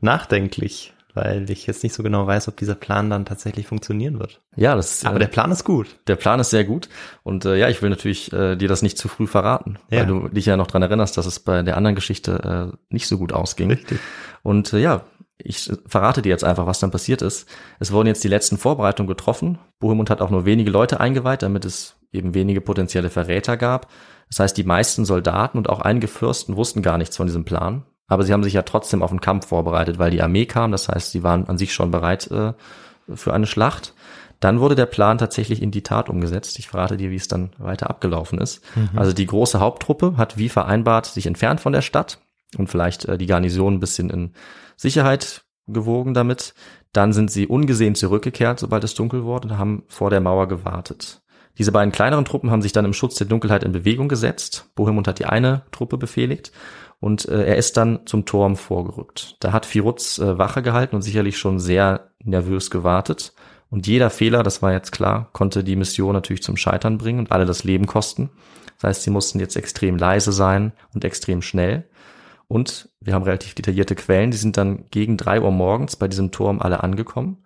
[0.00, 4.40] nachdenklich weil ich jetzt nicht so genau weiß, ob dieser Plan dann tatsächlich funktionieren wird.
[4.56, 5.04] Ja, das.
[5.04, 5.96] Aber äh, der Plan ist gut.
[6.06, 6.88] Der Plan ist sehr gut
[7.24, 10.00] und äh, ja, ich will natürlich äh, dir das nicht zu früh verraten, ja.
[10.00, 13.08] weil du dich ja noch dran erinnerst, dass es bei der anderen Geschichte äh, nicht
[13.08, 13.70] so gut ausging.
[13.70, 13.98] Richtig.
[14.42, 15.02] Und äh, ja,
[15.38, 17.48] ich verrate dir jetzt einfach, was dann passiert ist.
[17.78, 19.58] Es wurden jetzt die letzten Vorbereitungen getroffen.
[19.78, 23.88] Bohemund hat auch nur wenige Leute eingeweiht, damit es eben wenige potenzielle Verräter gab.
[24.28, 27.84] Das heißt, die meisten Soldaten und auch einige Fürsten wussten gar nichts von diesem Plan.
[28.06, 30.72] Aber sie haben sich ja trotzdem auf den Kampf vorbereitet, weil die Armee kam.
[30.72, 32.54] Das heißt, sie waren an sich schon bereit äh,
[33.14, 33.94] für eine Schlacht.
[34.40, 36.58] Dann wurde der Plan tatsächlich in die Tat umgesetzt.
[36.58, 38.62] Ich verrate dir, wie es dann weiter abgelaufen ist.
[38.76, 38.98] Mhm.
[38.98, 42.20] Also die große Haupttruppe hat wie vereinbart sich entfernt von der Stadt
[42.56, 44.32] und vielleicht äh, die Garnison ein bisschen in
[44.76, 46.54] Sicherheit gewogen damit.
[46.92, 51.20] Dann sind sie ungesehen zurückgekehrt, sobald es dunkel wurde, und haben vor der Mauer gewartet.
[51.58, 54.70] Diese beiden kleineren Truppen haben sich dann im Schutz der Dunkelheit in Bewegung gesetzt.
[54.76, 56.52] Bohemund hat die eine Truppe befehligt
[57.00, 59.36] und äh, er ist dann zum Turm vorgerückt.
[59.40, 63.32] Da hat Firuz äh, Wache gehalten und sicherlich schon sehr nervös gewartet.
[63.70, 67.32] Und jeder Fehler, das war jetzt klar, konnte die Mission natürlich zum Scheitern bringen und
[67.32, 68.30] alle das Leben kosten.
[68.80, 71.84] Das heißt, sie mussten jetzt extrem leise sein und extrem schnell.
[72.46, 76.30] Und wir haben relativ detaillierte Quellen, die sind dann gegen drei Uhr morgens bei diesem
[76.30, 77.38] Turm alle angekommen.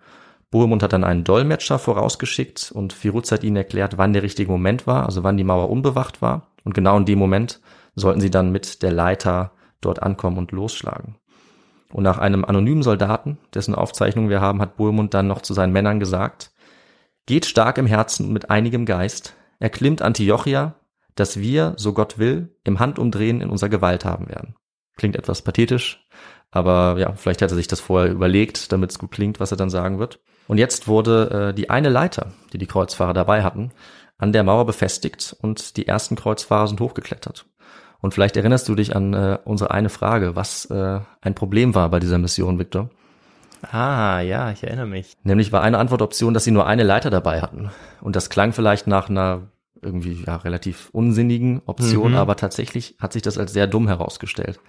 [0.52, 4.86] Bohemund hat dann einen Dolmetscher vorausgeschickt und Firuz hat ihnen erklärt, wann der richtige Moment
[4.86, 6.52] war, also wann die Mauer unbewacht war.
[6.62, 7.60] Und genau in dem Moment
[7.96, 11.16] sollten sie dann mit der Leiter dort ankommen und losschlagen.
[11.90, 15.72] Und nach einem anonymen Soldaten, dessen Aufzeichnung wir haben, hat Bohemund dann noch zu seinen
[15.72, 16.52] Männern gesagt,
[17.24, 20.74] geht stark im Herzen und mit einigem Geist, erklimmt Antiochia,
[21.14, 24.54] dass wir, so Gott will, im Handumdrehen in unserer Gewalt haben werden.
[24.98, 26.01] Klingt etwas pathetisch,
[26.52, 29.56] aber ja, vielleicht hat er sich das vorher überlegt, damit es gut klingt, was er
[29.56, 30.20] dann sagen wird.
[30.46, 33.72] Und jetzt wurde äh, die eine Leiter, die die Kreuzfahrer dabei hatten,
[34.18, 37.46] an der Mauer befestigt und die ersten Kreuzfahrer sind hochgeklettert.
[38.00, 41.88] Und vielleicht erinnerst du dich an äh, unsere eine Frage, was äh, ein Problem war
[41.88, 42.90] bei dieser Mission, Victor.
[43.70, 45.16] Ah, ja, ich erinnere mich.
[45.22, 47.70] Nämlich war eine Antwortoption, dass sie nur eine Leiter dabei hatten.
[48.00, 49.48] Und das klang vielleicht nach einer
[49.80, 52.18] irgendwie ja relativ unsinnigen Option, mhm.
[52.18, 54.60] aber tatsächlich hat sich das als sehr dumm herausgestellt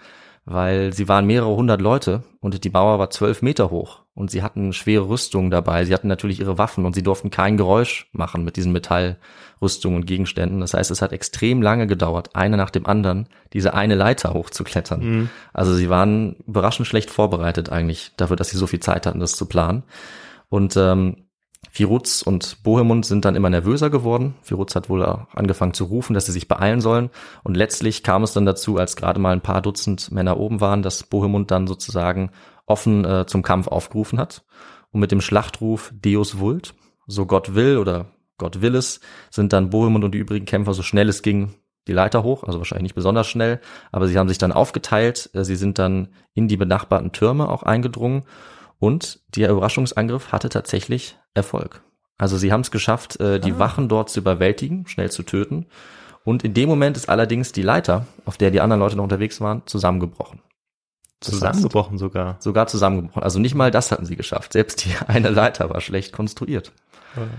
[0.45, 4.43] weil sie waren mehrere hundert Leute und die Mauer war zwölf Meter hoch und sie
[4.43, 5.85] hatten schwere Rüstungen dabei.
[5.85, 10.05] Sie hatten natürlich ihre Waffen und sie durften kein Geräusch machen mit diesen Metallrüstungen und
[10.05, 10.59] Gegenständen.
[10.59, 14.99] Das heißt, es hat extrem lange gedauert, eine nach dem anderen, diese eine Leiter hochzuklettern.
[15.01, 15.29] Mhm.
[15.53, 19.37] Also sie waren überraschend schlecht vorbereitet eigentlich dafür, dass sie so viel Zeit hatten, das
[19.37, 19.83] zu planen.
[20.49, 21.23] Und ähm,
[21.71, 24.35] Firuz und Bohemund sind dann immer nervöser geworden.
[24.41, 27.09] Firuz hat wohl angefangen zu rufen, dass sie sich beeilen sollen.
[27.43, 30.83] Und letztlich kam es dann dazu, als gerade mal ein paar Dutzend Männer oben waren,
[30.83, 32.31] dass Bohemund dann sozusagen
[32.65, 34.43] offen äh, zum Kampf aufgerufen hat.
[34.91, 36.75] Und mit dem Schlachtruf Deus Vult,
[37.07, 38.05] so Gott will oder
[38.37, 38.99] Gott will es,
[39.31, 41.55] sind dann Bohemund und die übrigen Kämpfer so schnell es ging
[41.87, 43.59] die Leiter hoch, also wahrscheinlich nicht besonders schnell,
[43.91, 47.63] aber sie haben sich dann aufgeteilt, äh, sie sind dann in die benachbarten Türme auch
[47.63, 48.23] eingedrungen
[48.79, 51.81] und der Überraschungsangriff hatte tatsächlich Erfolg.
[52.17, 53.59] Also sie haben es geschafft, äh, die ah.
[53.59, 55.65] Wachen dort zu überwältigen, schnell zu töten.
[56.23, 59.41] Und in dem Moment ist allerdings die Leiter, auf der die anderen Leute noch unterwegs
[59.41, 60.39] waren, zusammengebrochen.
[61.19, 62.37] zusammengebrochen sogar.
[62.39, 63.23] Sogar zusammengebrochen.
[63.23, 64.53] Also nicht mal das hatten sie geschafft.
[64.53, 66.71] Selbst die eine Leiter war schlecht konstruiert.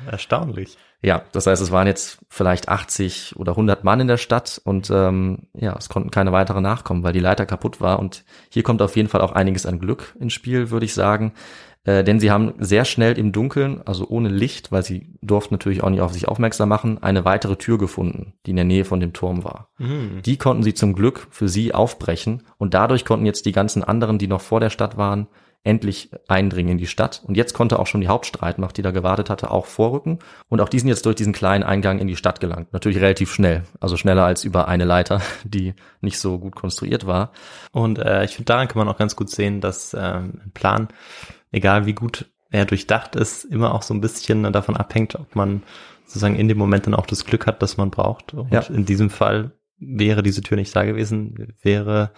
[0.07, 0.77] Erstaunlich.
[1.03, 4.91] Ja, das heißt, es waren jetzt vielleicht 80 oder 100 Mann in der Stadt und
[4.91, 7.99] ähm, ja, es konnten keine weitere nachkommen, weil die Leiter kaputt war.
[7.99, 11.35] Und hier kommt auf jeden Fall auch einiges an Glück ins Spiel, würde ich sagen.
[11.85, 15.83] Äh, denn sie haben sehr schnell im Dunkeln, also ohne Licht, weil sie durften natürlich
[15.83, 19.01] auch nicht auf sich aufmerksam machen, eine weitere Tür gefunden, die in der Nähe von
[19.01, 19.69] dem Turm war.
[19.79, 20.23] Mhm.
[20.25, 24.19] Die konnten sie zum Glück für sie aufbrechen und dadurch konnten jetzt die ganzen anderen,
[24.19, 25.29] die noch vor der Stadt waren,
[25.65, 27.23] endlich eindringen in die Stadt.
[27.27, 30.19] Und jetzt konnte auch schon die Hauptstreitmacht, die da gewartet hatte, auch vorrücken.
[30.49, 32.73] Und auch die sind jetzt durch diesen kleinen Eingang in die Stadt gelangt.
[32.75, 33.65] Natürlich relativ schnell.
[33.81, 37.33] Also schneller als über eine Leiter, die nicht so gut konstruiert war.
[37.73, 40.89] Und äh, ich finde, daran kann man auch ganz gut sehen, dass ähm, ein Plan,
[41.55, 45.63] egal wie gut er durchdacht ist, immer auch so ein bisschen davon abhängt, ob man
[46.07, 48.35] sozusagen in dem Moment dann auch das Glück hat, das man braucht.
[48.35, 48.61] Und Ja.
[48.63, 52.13] in diesem Fall wäre diese Tür nicht da gewesen, wäre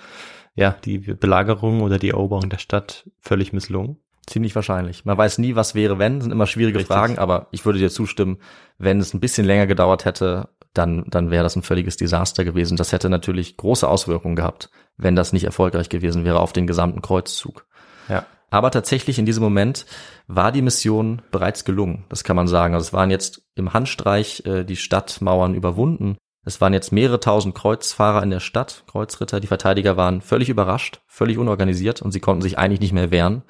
[0.55, 3.99] ja die Belagerung oder die Eroberung der Stadt völlig misslungen.
[4.27, 5.05] Ziemlich wahrscheinlich.
[5.05, 6.95] Man weiß nie, was wäre, wenn, sind immer schwierige Richtig.
[6.95, 8.39] Fragen, aber ich würde dir zustimmen,
[8.77, 12.77] wenn es ein bisschen länger gedauert hätte, dann, dann wäre das ein völliges Desaster gewesen.
[12.77, 17.03] Das hätte natürlich große Auswirkungen gehabt, wenn das nicht erfolgreich gewesen wäre auf den gesamten
[17.03, 17.67] Kreuzzug.
[18.09, 18.27] Ja.
[18.51, 19.87] Aber tatsächlich in diesem Moment
[20.29, 22.05] war die Mission bereits gelungen.
[22.09, 22.75] Das kann man sagen.
[22.75, 26.17] Also es waren jetzt im Handstreich äh, die Stadtmauern überwunden.
[26.45, 29.41] Es waren jetzt mehrere tausend Kreuzfahrer in der Stadt, Kreuzritter.
[29.41, 33.43] Die Verteidiger waren völlig überrascht, völlig unorganisiert und sie konnten sich eigentlich nicht mehr wehren.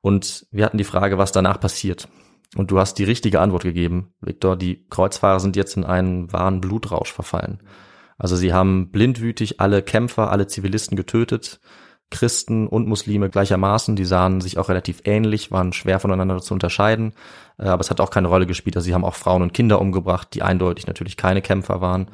[0.00, 2.08] Und wir hatten die Frage, was danach passiert.
[2.56, 4.56] Und du hast die richtige Antwort gegeben, Viktor.
[4.56, 7.62] Die Kreuzfahrer sind jetzt in einen wahren Blutrausch verfallen.
[8.16, 11.60] Also sie haben blindwütig alle Kämpfer, alle Zivilisten getötet,
[12.10, 13.96] Christen und Muslime gleichermaßen.
[13.96, 17.12] Die sahen sich auch relativ ähnlich, waren schwer voneinander zu unterscheiden.
[17.58, 18.76] Äh, Aber es hat auch keine Rolle gespielt.
[18.76, 22.08] Also sie haben auch Frauen und Kinder umgebracht, die eindeutig natürlich keine Kämpfer waren.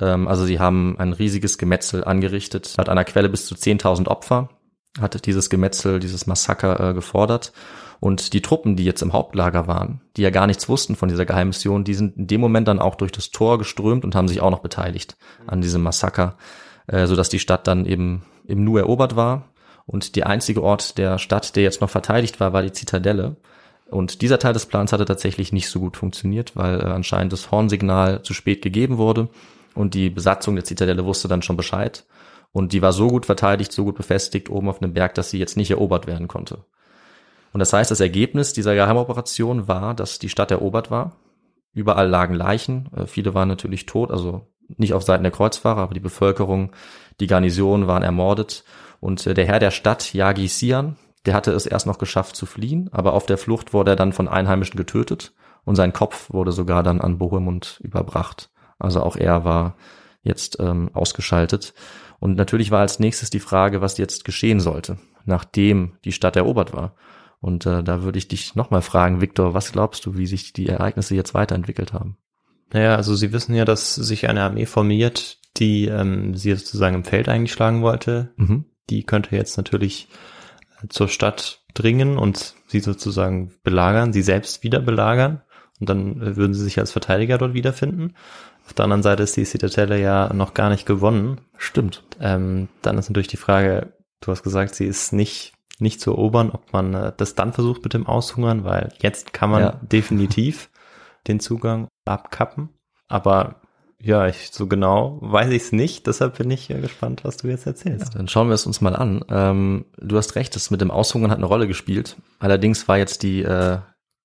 [0.00, 2.74] Ähm, Also sie haben ein riesiges Gemetzel angerichtet.
[2.78, 4.50] Hat einer Quelle bis zu 10.000 Opfer
[4.98, 7.52] hat dieses Gemetzel, dieses Massaker äh, gefordert.
[8.00, 11.26] Und die Truppen, die jetzt im Hauptlager waren, die ja gar nichts wussten von dieser
[11.26, 14.40] Geheimmission, die sind in dem Moment dann auch durch das Tor geströmt und haben sich
[14.40, 15.16] auch noch beteiligt
[15.46, 16.36] an diesem Massaker,
[16.86, 19.48] äh, sodass die Stadt dann eben im Nu erobert war.
[19.86, 23.36] Und der einzige Ort der Stadt, der jetzt noch verteidigt war, war die Zitadelle.
[23.90, 27.50] Und dieser Teil des Plans hatte tatsächlich nicht so gut funktioniert, weil äh, anscheinend das
[27.50, 29.28] Hornsignal zu spät gegeben wurde
[29.74, 32.04] und die Besatzung der Zitadelle wusste dann schon Bescheid.
[32.52, 35.38] Und die war so gut verteidigt, so gut befestigt oben auf einem Berg, dass sie
[35.38, 36.64] jetzt nicht erobert werden konnte.
[37.52, 41.16] Und das heißt, das Ergebnis dieser Geheimoperation war, dass die Stadt erobert war.
[41.72, 42.88] Überall lagen Leichen.
[42.96, 44.46] Äh, Viele waren natürlich tot, also
[44.76, 46.70] nicht auf Seiten der Kreuzfahrer, aber die Bevölkerung,
[47.20, 48.64] die Garnison waren ermordet.
[49.00, 50.96] Und äh, der Herr der Stadt, Yagi Sian,
[51.26, 54.12] der hatte es erst noch geschafft zu fliehen, aber auf der Flucht wurde er dann
[54.12, 58.50] von Einheimischen getötet und sein Kopf wurde sogar dann an Bohemund überbracht.
[58.78, 59.76] Also auch er war
[60.22, 61.74] jetzt ähm, ausgeschaltet.
[62.18, 66.72] Und natürlich war als nächstes die Frage, was jetzt geschehen sollte, nachdem die Stadt erobert
[66.72, 66.94] war.
[67.40, 70.68] Und äh, da würde ich dich nochmal fragen, Viktor, was glaubst du, wie sich die
[70.68, 72.18] Ereignisse jetzt weiterentwickelt haben?
[72.72, 77.04] Naja, also Sie wissen ja, dass sich eine Armee formiert, die ähm, sie sozusagen im
[77.04, 78.32] Feld eigentlich schlagen wollte.
[78.36, 78.64] Mhm.
[78.88, 80.08] Die könnte jetzt natürlich
[80.82, 85.42] äh, zur Stadt dringen und sie sozusagen belagern, sie selbst wieder belagern.
[85.78, 88.14] Und dann äh, würden sie sich als Verteidiger dort wiederfinden.
[88.66, 91.40] Auf der anderen Seite ist die Citadelle ja noch gar nicht gewonnen.
[91.56, 92.02] Stimmt.
[92.20, 96.50] Ähm, dann ist natürlich die Frage, du hast gesagt, sie ist nicht, nicht zu erobern,
[96.50, 99.80] ob man äh, das dann versucht mit dem Aushungern, weil jetzt kann man Ja.
[99.82, 100.70] definitiv
[101.28, 102.70] den Zugang abkappen.
[103.08, 103.59] Aber
[104.02, 107.48] ja, ich, so genau weiß ich es nicht, deshalb bin ich äh, gespannt, was du
[107.48, 108.14] jetzt erzählst.
[108.14, 109.24] Dann schauen wir es uns mal an.
[109.28, 112.16] Ähm, du hast recht, das mit dem Aushungern hat eine Rolle gespielt.
[112.38, 113.78] Allerdings war jetzt die, äh,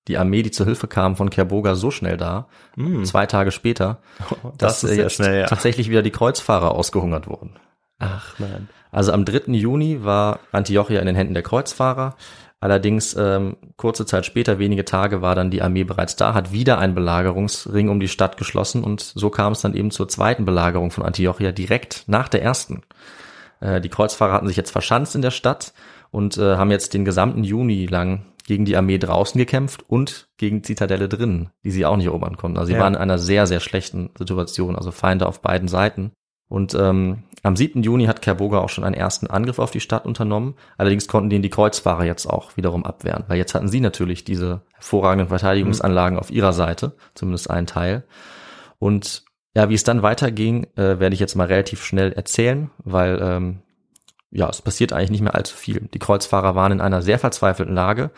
[0.08, 4.00] die Armee, die zur Hilfe kam von Kerboga so schnell da, Hm, zwei Tage später,
[4.58, 5.46] das dass äh, ja jetzt schnell, ja.
[5.46, 7.56] tatsächlich wieder die Kreuzfahrer ausgehungert wurden.
[7.98, 8.68] Ach nein.
[8.90, 9.52] Also am 3.
[9.52, 12.16] Juni war Antiochia in den Händen der Kreuzfahrer.
[12.60, 16.78] Allerdings ähm, kurze Zeit später, wenige Tage, war dann die Armee bereits da, hat wieder
[16.78, 20.90] einen Belagerungsring um die Stadt geschlossen und so kam es dann eben zur zweiten Belagerung
[20.90, 22.82] von Antiochia direkt nach der ersten.
[23.60, 25.74] Äh, die Kreuzfahrer hatten sich jetzt verschanzt in der Stadt
[26.10, 30.62] und äh, haben jetzt den gesamten Juni lang gegen die Armee draußen gekämpft und gegen
[30.62, 32.58] Zitadelle drinnen, die sie auch nicht erobern konnten.
[32.58, 32.80] Also sie Ja.
[32.80, 36.12] waren in einer sehr, sehr schlechten Situation, also Feinde auf beiden Seiten.
[36.48, 37.82] Und ähm, am 7.
[37.82, 40.54] Juni hat Kerboga auch schon einen ersten Angriff auf die Stadt unternommen.
[40.78, 44.62] Allerdings konnten den die Kreuzfahrer jetzt auch wiederum abwehren, weil jetzt hatten sie natürlich diese
[44.74, 48.04] hervorragenden Verteidigungsanlagen auf ihrer Seite, zumindest einen Teil.
[48.78, 49.24] Und
[49.54, 53.62] ja, wie es dann weiterging, äh, werde ich jetzt mal relativ schnell erzählen, weil ähm,
[54.30, 55.88] ja, es passiert eigentlich nicht mehr allzu viel.
[55.94, 58.10] Die Kreuzfahrer waren in einer sehr verzweifelten Lage.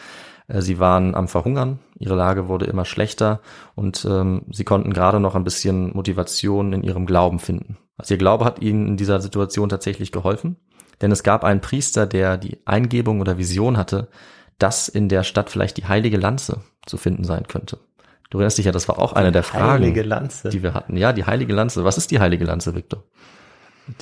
[0.48, 3.40] Äh, Sie waren am Verhungern, ihre Lage wurde immer schlechter
[3.74, 7.78] und ähm, sie konnten gerade noch ein bisschen Motivation in ihrem Glauben finden.
[7.98, 10.56] Also ihr Glaube hat ihnen in dieser Situation tatsächlich geholfen,
[11.02, 14.08] denn es gab einen Priester, der die Eingebung oder Vision hatte,
[14.58, 17.78] dass in der Stadt vielleicht die heilige Lanze zu finden sein könnte.
[18.30, 20.50] Du erinnerst dich ja, das war auch eine der Fragen, Heilige Lanze.
[20.50, 20.96] die wir hatten.
[20.96, 21.84] Ja, die heilige Lanze.
[21.84, 23.04] Was ist die heilige Lanze, Victor?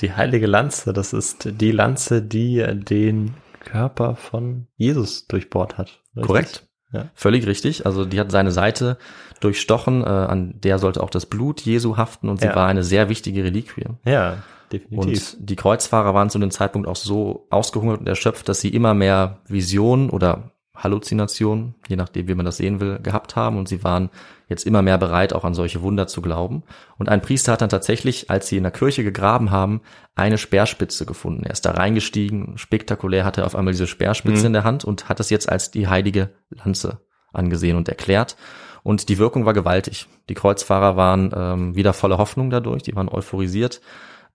[0.01, 6.01] Die heilige Lanze, das ist die Lanze, die den Körper von Jesus durchbohrt hat.
[6.15, 6.27] Richtig?
[6.27, 6.66] Korrekt.
[6.91, 7.05] Ja.
[7.15, 7.85] Völlig richtig.
[7.85, 8.97] Also die hat seine Seite
[9.41, 12.55] durchstochen, äh, an der sollte auch das Blut Jesu haften und sie Ja.
[12.55, 13.85] war eine sehr wichtige Reliquie.
[14.05, 14.37] Ja.
[14.71, 14.97] definitiv.
[15.37, 18.93] Und die Kreuzfahrer waren zu dem Zeitpunkt auch so ausgehungert und erschöpft, dass sie immer
[18.93, 23.83] mehr Visionen oder Halluzinationen, je nachdem, wie man das sehen will, gehabt haben und sie
[23.83, 24.09] waren
[24.47, 26.63] jetzt immer mehr bereit, auch an solche Wunder zu glauben.
[26.97, 29.81] Und ein Priester hat dann tatsächlich, als sie in der Kirche gegraben haben,
[30.15, 31.43] eine Speerspitze gefunden.
[31.43, 34.45] Er ist da reingestiegen, spektakulär hatte er auf einmal diese Speerspitze Mhm.
[34.47, 37.01] in der Hand und hat das jetzt als die heilige Lanze
[37.33, 38.37] angesehen und erklärt.
[38.83, 40.07] Und die Wirkung war gewaltig.
[40.29, 43.81] Die Kreuzfahrer waren ähm, wieder voller Hoffnung dadurch, die waren euphorisiert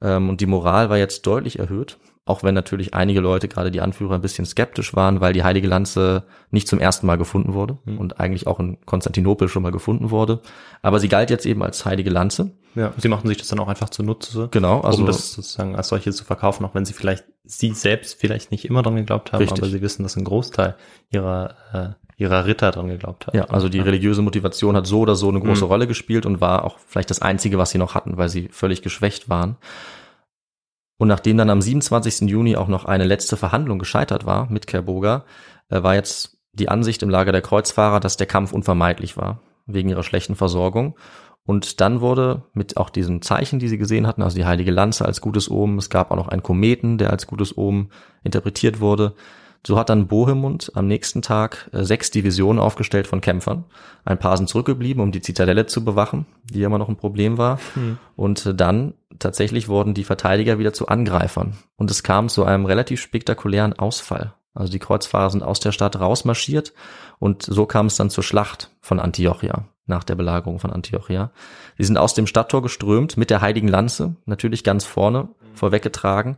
[0.03, 1.99] ähm, und die Moral war jetzt deutlich erhöht.
[2.25, 5.67] Auch wenn natürlich einige Leute, gerade die Anführer, ein bisschen skeptisch waren, weil die heilige
[5.67, 7.99] Lanze nicht zum ersten Mal gefunden wurde Mhm.
[7.99, 10.41] und eigentlich auch in Konstantinopel schon mal gefunden wurde.
[10.83, 12.53] Aber sie galt jetzt eben als heilige Lanze.
[12.77, 14.49] Ja, sie machten sich das dann auch einfach zunutze.
[14.53, 18.19] Genau, also um das sozusagen als solche zu verkaufen, auch wenn sie vielleicht, sie selbst
[18.21, 19.59] vielleicht nicht immer dran geglaubt haben, Richtig.
[19.61, 20.77] aber sie wissen, dass ein Großteil
[21.11, 21.89] ihrer, äh,
[22.23, 23.35] ihrer Ritter dran geglaubt hat.
[23.35, 25.71] Ja, also die religiöse Motivation hat so oder so eine große Mhm.
[25.71, 28.81] Rolle gespielt und war auch vielleicht das einzige, was sie noch hatten, weil sie völlig
[28.81, 29.57] geschwächt waren.
[31.03, 32.31] Und nachdem dann am 27.
[32.31, 35.25] Juni auch noch eine letzte Verhandlung gescheitert war mit Kerboga,
[35.69, 39.89] äh, war jetzt die Ansicht im Lager der Kreuzfahrer, dass der Kampf unvermeidlich war, wegen
[39.89, 40.97] ihrer schlechten Versorgung.
[41.45, 45.05] Und dann wurde mit auch diesen Zeichen, die sie gesehen hatten, also die heilige Lanze
[45.05, 47.91] als gutes Omen, es gab auch noch einen Kometen, der als gutes Omen
[48.23, 49.17] interpretiert wurde.
[49.65, 53.65] So hat dann Bohemund am nächsten Tag äh, sechs Divisionen aufgestellt von Kämpfern.
[54.05, 57.61] Ein paar sind zurückgeblieben, um die Zitadelle zu bewachen, die immer noch ein Problem war.
[58.17, 61.57] Und äh, dann tatsächlich wurden die Verteidiger wieder zu Angreifern.
[61.77, 64.35] Und es kam zu einem relativ spektakulären Ausfall.
[64.55, 66.75] Also die Kreuzfahrer sind aus der Stadt rausmarschiert
[67.19, 71.31] und so kam es dann zur Schlacht von Antiochia, nach der Belagerung von Antiochia.
[71.79, 76.37] Sie sind aus dem Stadttor geströmt mit der heiligen Lanze, natürlich ganz vorne, vorweggetragen.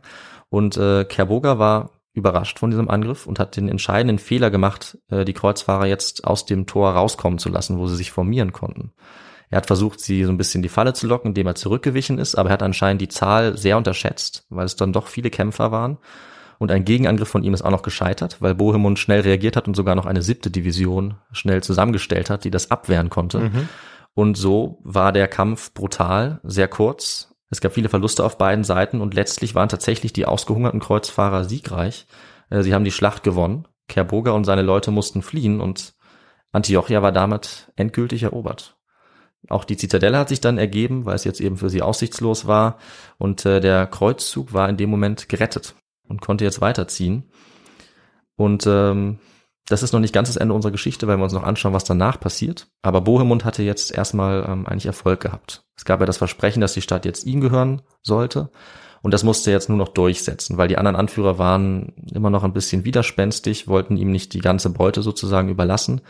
[0.49, 5.25] Und äh, Kerboga war überrascht von diesem Angriff und hat den entscheidenden Fehler gemacht, äh,
[5.25, 8.93] die Kreuzfahrer jetzt aus dem Tor rauskommen zu lassen, wo sie sich formieren konnten.
[9.49, 12.17] Er hat versucht, sie so ein bisschen in die Falle zu locken, indem er zurückgewichen
[12.17, 15.71] ist, aber er hat anscheinend die Zahl sehr unterschätzt, weil es dann doch viele Kämpfer
[15.71, 15.97] waren.
[16.57, 19.75] Und ein Gegenangriff von ihm ist auch noch gescheitert, weil Bohemund schnell reagiert hat und
[19.75, 23.39] sogar noch eine siebte Division schnell zusammengestellt hat, die das abwehren konnte.
[23.39, 23.69] Mhm.
[24.13, 27.34] Und so war der Kampf brutal, sehr kurz.
[27.49, 32.07] Es gab viele Verluste auf beiden Seiten und letztlich waren tatsächlich die ausgehungerten Kreuzfahrer siegreich.
[32.49, 33.67] Äh, Sie haben die Schlacht gewonnen.
[33.87, 35.95] Kerboga und seine Leute mussten fliehen und
[36.51, 38.77] Antiochia war damit endgültig erobert.
[39.49, 42.79] Auch die Zitadelle hat sich dann ergeben, weil es jetzt eben für sie aussichtslos war
[43.19, 45.75] und äh, der Kreuzzug war in dem Moment gerettet
[46.07, 47.29] und konnte jetzt weiterziehen.
[48.35, 49.19] Und ähm,
[49.67, 51.83] das ist noch nicht ganz das Ende unserer Geschichte, weil wir uns noch anschauen, was
[51.83, 52.67] danach passiert.
[52.83, 55.63] Aber Bohemund hatte jetzt erstmal ähm, eigentlich Erfolg gehabt.
[55.75, 58.49] Es gab ja das Versprechen, dass die Stadt jetzt ihm gehören sollte.
[59.01, 62.43] Und das musste er jetzt nur noch durchsetzen, weil die anderen Anführer waren immer noch
[62.43, 66.01] ein bisschen widerspenstig, wollten ihm nicht die ganze Beute sozusagen überlassen.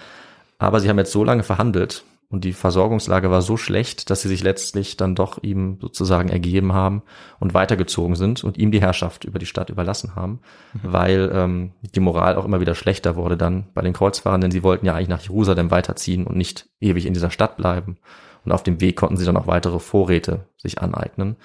[0.60, 4.28] Aber sie haben jetzt so lange verhandelt und die Versorgungslage war so schlecht, dass sie
[4.28, 7.04] sich letztlich dann doch ihm sozusagen ergeben haben
[7.40, 10.40] und weitergezogen sind und ihm die Herrschaft über die Stadt überlassen haben,
[10.84, 14.64] weil ähm, die Moral auch immer wieder schlechter wurde dann bei den Kreuzfahrern, denn sie
[14.64, 17.98] wollten ja eigentlich nach Jerusalem weiterziehen und nicht ewig in dieser Stadt bleiben.
[18.44, 21.36] Und auf dem Weg konnten sie dann auch weitere Vorräte sich aneignen.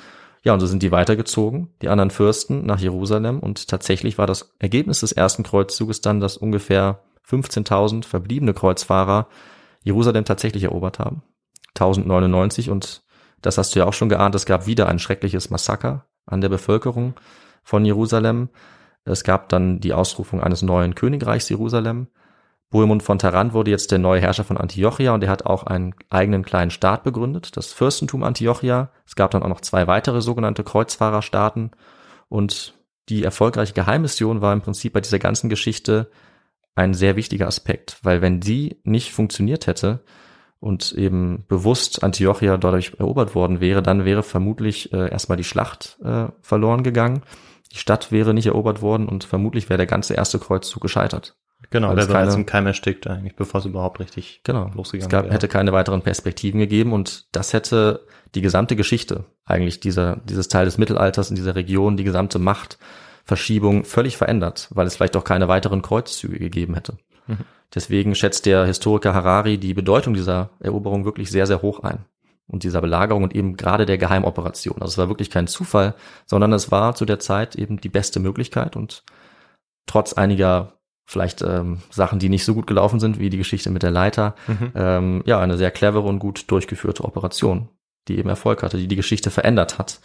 [0.43, 4.55] Ja, und so sind die weitergezogen, die anderen Fürsten nach Jerusalem und tatsächlich war das
[4.59, 9.29] Ergebnis des ersten Kreuzzuges dann, dass ungefähr 15.000 verbliebene Kreuzfahrer
[9.83, 11.23] Jerusalem tatsächlich erobert haben.
[11.71, 13.03] 1099 und
[13.43, 16.49] das hast du ja auch schon geahnt, es gab wieder ein schreckliches Massaker an der
[16.49, 17.15] Bevölkerung
[17.63, 18.51] von Jerusalem.
[19.05, 22.09] Es gab dann die Ausrufung eines neuen Königreichs Jerusalem.
[22.69, 25.95] Bohemund von Tarant wurde jetzt der neue Herrscher von Antiochia und er hat auch einen
[26.09, 28.91] eigenen kleinen Staat begründet, das Fürstentum Antiochia.
[29.07, 31.73] Es gab dann auch noch zwei weitere sogenannte Kreuzfahrerstaaten
[32.29, 32.75] und
[33.09, 36.11] die erfolgreiche Geheimmission war im Prinzip bei dieser ganzen Geschichte
[36.75, 40.05] ein sehr wichtiger Aspekt, weil wenn die nicht funktioniert hätte
[40.61, 45.99] und eben bewusst Antiochia dadurch erobert worden wäre, dann wäre vermutlich äh, erstmal die Schlacht
[46.05, 47.23] äh, verloren gegangen.
[47.73, 51.37] Die Stadt wäre nicht erobert worden und vermutlich wäre der ganze erste Kreuzzug gescheitert.
[51.71, 54.71] Genau, der es war keine- zum Keim erstickt eigentlich, bevor es überhaupt richtig Genau.
[54.75, 55.35] losgegangen es gab, wäre.
[55.35, 60.65] hätte keine weiteren Perspektiven gegeben und das hätte die gesamte Geschichte eigentlich dieser, dieses Teil
[60.65, 62.39] des Mittelalters in dieser Region, die gesamte
[63.21, 66.99] Machtverschiebung völlig verändert, weil es vielleicht auch keine weiteren Kreuzzüge gegeben hätte.
[67.27, 67.39] Mhm.
[67.75, 72.05] Deswegen schätzt der Historiker Harari die Bedeutung dieser Eroberung wirklich sehr, sehr hoch ein.
[72.49, 74.83] Und dieser Belagerung und eben gerade der Geheimoperation.
[74.83, 75.95] Also es war wirklich kein Zufall,
[76.27, 79.05] sondern es war zu der Zeit eben die beste Möglichkeit und
[79.87, 80.73] trotz einiger
[81.07, 84.35] vielleicht ähm, Sachen, die nicht so gut gelaufen sind, wie die Geschichte mit der Leiter,
[84.49, 84.73] Mhm.
[84.75, 87.69] ähm, ja, eine sehr clevere und gut durchgeführte Operation,
[88.09, 90.01] die eben Erfolg hatte, die die Geschichte verändert hat.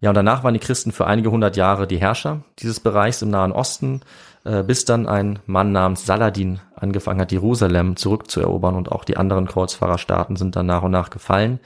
[0.00, 3.30] Ja, und danach waren die Christen für einige hundert Jahre die Herrscher dieses Bereichs im
[3.30, 4.00] Nahen Osten,
[4.44, 9.46] äh, bis dann ein Mann namens Saladin angefangen hat, Jerusalem zurückzuerobern und auch die anderen
[9.46, 11.60] Kreuzfahrerstaaten sind dann nach und nach gefallen.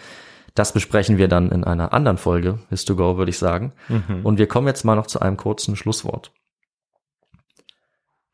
[0.55, 3.73] Das besprechen wir dann in einer anderen Folge, Histogo, würde ich sagen.
[3.89, 4.25] Mhm.
[4.25, 6.33] Und wir kommen jetzt mal noch zu einem kurzen Schlusswort.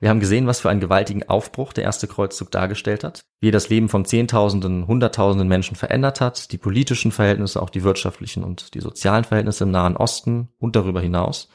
[0.00, 3.52] Wir haben gesehen, was für einen gewaltigen Aufbruch der erste Kreuzzug dargestellt hat, wie er
[3.52, 8.72] das Leben von Zehntausenden, Hunderttausenden Menschen verändert hat, die politischen Verhältnisse, auch die wirtschaftlichen und
[8.72, 11.50] die sozialen Verhältnisse im Nahen Osten und darüber hinaus.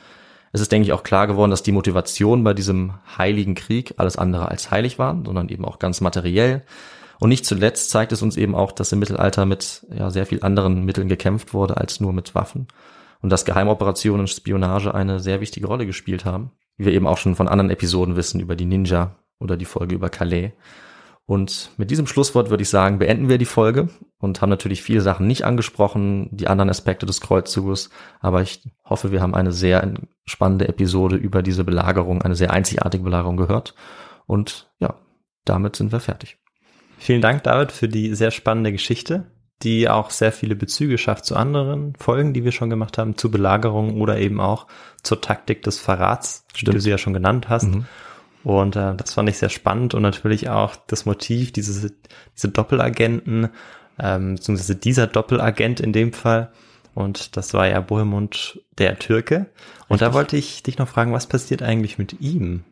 [0.54, 4.16] Es ist, denke ich, auch klar geworden, dass die Motivation bei diesem heiligen Krieg alles
[4.16, 6.64] andere als heilig war, sondern eben auch ganz materiell.
[7.20, 10.44] Und nicht zuletzt zeigt es uns eben auch, dass im Mittelalter mit ja, sehr viel
[10.44, 12.68] anderen Mitteln gekämpft wurde als nur mit Waffen
[13.24, 17.18] und dass Geheimoperationen und Spionage eine sehr wichtige Rolle gespielt haben wie wir eben auch
[17.18, 20.52] schon von anderen Episoden wissen über die Ninja oder die Folge über Calais.
[21.28, 25.02] Und mit diesem Schlusswort würde ich sagen, beenden wir die Folge und haben natürlich viele
[25.02, 29.92] Sachen nicht angesprochen, die anderen Aspekte des Kreuzzuges, aber ich hoffe, wir haben eine sehr
[30.26, 33.74] spannende Episode über diese Belagerung, eine sehr einzigartige Belagerung gehört.
[34.28, 34.96] Und ja,
[35.46, 36.38] damit sind wir fertig.
[37.00, 39.32] Vielen Dank, David, für die sehr spannende Geschichte,
[39.64, 43.32] die auch sehr viele Bezüge schafft zu anderen Folgen, die wir schon gemacht haben, zu
[43.32, 44.68] Belagerung oder eben auch
[45.02, 47.74] zur Taktik des Verrats, die du sie ja schon genannt hast.
[47.74, 47.86] Mhm.
[48.44, 51.92] Und äh, das fand ich sehr spannend und natürlich auch das Motiv, diese,
[52.36, 53.50] diese Doppelagenten,
[53.98, 56.52] ähm, beziehungsweise dieser Doppelagent in dem Fall.
[56.94, 59.48] Und das war ja Bohemund der Türke.
[59.88, 60.14] Und da Richtig.
[60.14, 62.64] wollte ich dich noch fragen, was passiert eigentlich mit ihm?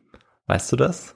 [0.48, 1.16] Weißt du das?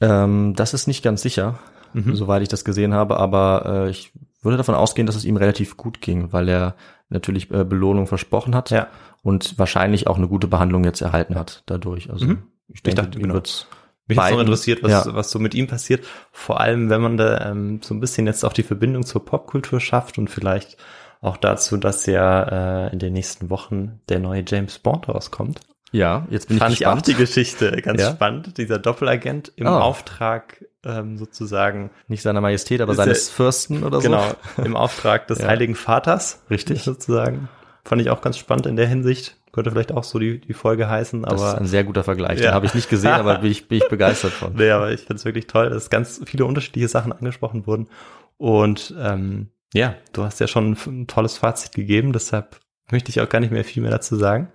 [0.00, 1.58] Ähm, das ist nicht ganz sicher,
[1.92, 2.14] Mhm.
[2.14, 4.12] soweit ich das gesehen habe, aber äh, ich
[4.42, 6.76] würde davon ausgehen, dass es ihm relativ gut ging, weil er
[7.08, 8.88] natürlich äh, Belohnung versprochen hat Ja.
[9.22, 12.10] und wahrscheinlich auch eine gute Behandlung jetzt erhalten hat dadurch.
[12.10, 12.42] Also Mhm.
[12.68, 13.34] ich denke, dachte, ihm genau.
[13.34, 13.66] wird's
[14.08, 15.14] Mich noch beiden- interessiert, was, ja.
[15.14, 16.04] was so mit ihm passiert.
[16.32, 19.80] Vor allem, wenn man da ähm, so ein bisschen jetzt auch die Verbindung zur Popkultur
[19.80, 20.76] schafft und vielleicht
[21.20, 25.60] auch dazu, dass ja äh, in den nächsten Wochen der neue James Bond rauskommt.
[25.92, 27.06] Ja, jetzt bin Fand ich ich auch gespannt.
[27.06, 28.10] die Geschichte ganz Ja?
[28.12, 28.58] spannend.
[28.58, 29.70] Dieser Doppelagent im Oh.
[29.70, 34.08] Auftrag ähm, sozusagen, Nicht seiner Majestät, aber seines Fürsten oder so.
[34.08, 34.24] genau,
[34.62, 35.46] im Auftrag des Ja.
[35.48, 36.42] Heiligen Vaters.
[36.50, 36.82] Richtig.
[36.82, 37.48] Sozusagen.
[37.84, 39.36] Fand ich auch ganz spannend in der Hinsicht.
[39.52, 42.40] Könnte vielleicht auch so die, die Folge heißen, Das ist aber ein sehr guter Vergleich.
[42.40, 42.46] Ja.
[42.50, 44.52] Den habe ich nicht gesehen, aber bin ich, bin ich begeistert von.
[44.56, 47.88] Nee, aber ich finde es wirklich toll, dass ganz viele unterschiedliche Sachen angesprochen wurden.
[48.36, 52.58] Und ähm, ja, du hast ja schon ein tolles Fazit gegeben, deshalb
[52.90, 54.48] möchte ich auch gar nicht mehr viel mehr dazu sagen.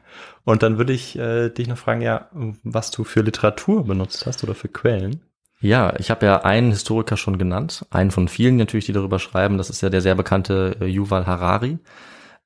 [0.43, 2.29] Und dann würde ich äh, dich noch fragen, ja,
[2.63, 5.21] was du für Literatur benutzt hast oder für Quellen.
[5.59, 9.57] Ja, ich habe ja einen Historiker schon genannt, einen von vielen natürlich, die darüber schreiben.
[9.57, 11.77] Das ist ja der sehr bekannte äh, Yuval Harari.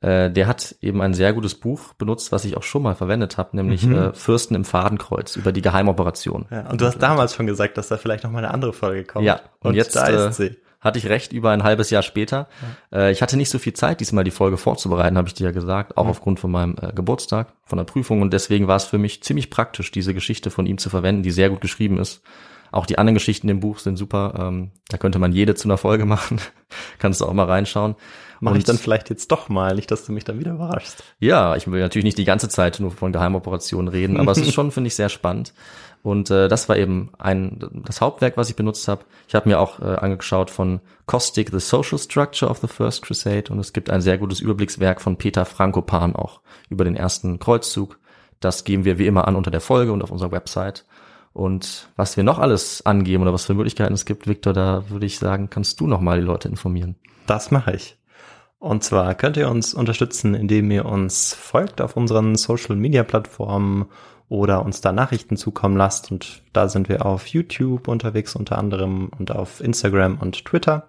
[0.02, 3.38] Äh, der hat eben ein sehr gutes Buch benutzt, was ich auch schon mal verwendet
[3.38, 3.96] habe, nämlich Mhm.
[3.96, 6.46] äh, Fürsten im Fadenkreuz über die Geheimoperation.
[6.52, 9.06] Ja, und du hast damals schon gesagt, dass da vielleicht noch mal eine andere Folge
[9.06, 9.26] kommt.
[9.26, 10.58] Ja, und jetzt, da äh, ist sie.
[10.86, 12.48] Hatte ich recht, über ein halbes Jahr später.
[12.94, 15.52] Äh, ich hatte nicht so viel Zeit, diesmal die Folge vorzubereiten, habe ich dir ja
[15.52, 16.10] gesagt, auch Mhm.
[16.12, 18.22] aufgrund von meinem äh, Geburtstag, von der Prüfung.
[18.22, 21.32] Und deswegen war es für mich ziemlich praktisch, diese Geschichte von ihm zu verwenden, die
[21.32, 22.22] sehr gut geschrieben ist.
[22.72, 24.34] Auch die anderen Geschichten im Buch sind super.
[24.38, 26.40] Ähm, da könnte man jede zu einer Folge machen.
[27.00, 27.96] Kannst du auch mal reinschauen.
[28.42, 31.04] Mache ich dann vielleicht jetzt doch mal, nicht, dass du mich dann wieder überraschst.
[31.20, 34.54] Ja, ich will natürlich nicht die ganze Zeit nur von Geheimoperationen reden, aber es ist
[34.54, 35.54] schon, finde ich, sehr spannend.
[36.06, 39.06] Und äh, das war eben ein das Hauptwerk, was ich benutzt habe.
[39.28, 43.46] Ich habe mir auch äh, angeschaut von Kostik, The Social Structure of the First Crusade
[43.52, 47.98] und es gibt ein sehr gutes Überblickswerk von Peter Frankopan auch über den ersten Kreuzzug.
[48.40, 50.86] Das geben wir wie immer an unter der Folge und auf unserer Website.
[51.34, 55.08] Und was wir noch alles angeben oder was für Möglichkeiten es gibt, Victor, da würde
[55.08, 56.98] ich sagen, kannst du noch mal die Leute informieren.
[57.26, 57.98] Das mache ich.
[58.60, 63.88] Und zwar könnt ihr uns unterstützen, indem ihr uns folgt auf unseren Social Media Plattformen
[64.30, 66.12] oder uns da Nachrichten zukommen lasst.
[66.12, 70.88] Und da sind wir auf YouTube unterwegs unter anderem und auf Instagram und Twitter.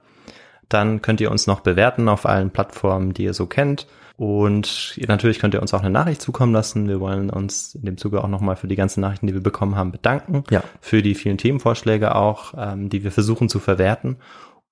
[0.68, 3.86] Dann könnt ihr uns noch bewerten auf allen Plattformen, die ihr so kennt.
[4.16, 6.88] Und natürlich könnt ihr uns auch eine Nachricht zukommen lassen.
[6.88, 9.76] Wir wollen uns in dem Zuge auch nochmal für die ganzen Nachrichten, die wir bekommen
[9.76, 10.42] haben, bedanken.
[10.50, 10.62] Ja.
[10.80, 14.16] Für die vielen Themenvorschläge auch, ähm, die wir versuchen zu verwerten.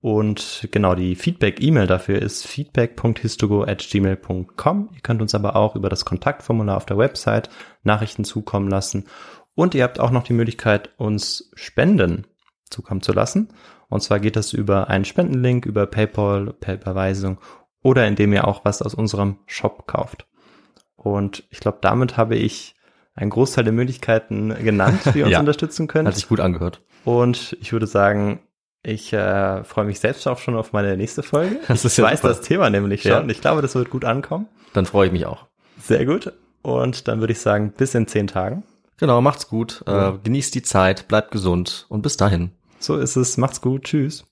[0.05, 4.89] Und genau, die Feedback-E-Mail dafür ist feedback.histogo.gmail.com.
[4.93, 7.49] Ihr könnt uns aber auch über das Kontaktformular auf der Website
[7.81, 9.05] Nachrichten zukommen lassen.
[9.55, 12.27] Und ihr habt auch noch die Möglichkeit, uns Spenden
[12.69, 13.49] zukommen zu lassen.
[13.89, 17.39] Und zwar geht das über einen Spendenlink, über PayPal, per Überweisung
[17.81, 20.27] oder indem ihr auch was aus unserem Shop kauft.
[20.97, 22.75] Und ich glaube, damit habe ich
[23.15, 25.39] einen Großteil der Möglichkeiten genannt, die ihr uns Ja.
[25.39, 26.07] unterstützen könnt.
[26.07, 26.83] Hat sich gut angehört.
[27.05, 28.41] Und ich würde sagen,
[28.85, 31.59] ich äh, freue mich selbst auch schon auf meine nächste Folge.
[31.67, 32.29] Das ich ist ja weiß super.
[32.29, 33.11] das Thema nämlich schon.
[33.11, 33.25] Ja.
[33.27, 34.47] Ich glaube, das wird gut ankommen.
[34.73, 35.45] Dann freue ich mich auch.
[35.81, 36.31] Sehr gut.
[36.61, 38.63] Und dann würde ich sagen, bis in zehn Tagen.
[38.97, 42.51] Genau, macht's gut, äh, genießt die Zeit, bleibt gesund und bis dahin.
[42.79, 43.37] So ist es.
[43.37, 43.83] Macht's gut.
[43.83, 44.25] Tschüss.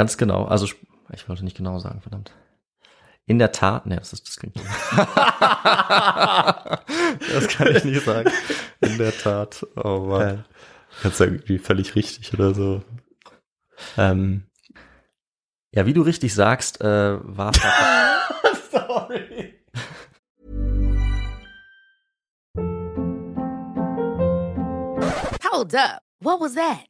[0.00, 0.46] Ganz genau.
[0.46, 0.64] Also
[1.12, 2.32] ich wollte nicht genau sagen, verdammt.
[3.26, 4.56] In der Tat, ne, das ist das klingt.
[7.34, 8.32] das kann ich nicht sagen.
[8.80, 9.66] In der Tat.
[9.76, 10.38] Oh Mann.
[10.38, 10.44] Ja.
[11.02, 12.82] Kannst du irgendwie völlig richtig oder so.
[13.98, 14.44] Ähm,
[15.70, 17.52] ja, wie du richtig sagst, äh, war
[18.72, 19.54] Sorry.
[25.44, 26.00] Hold up.
[26.22, 26.89] What was that?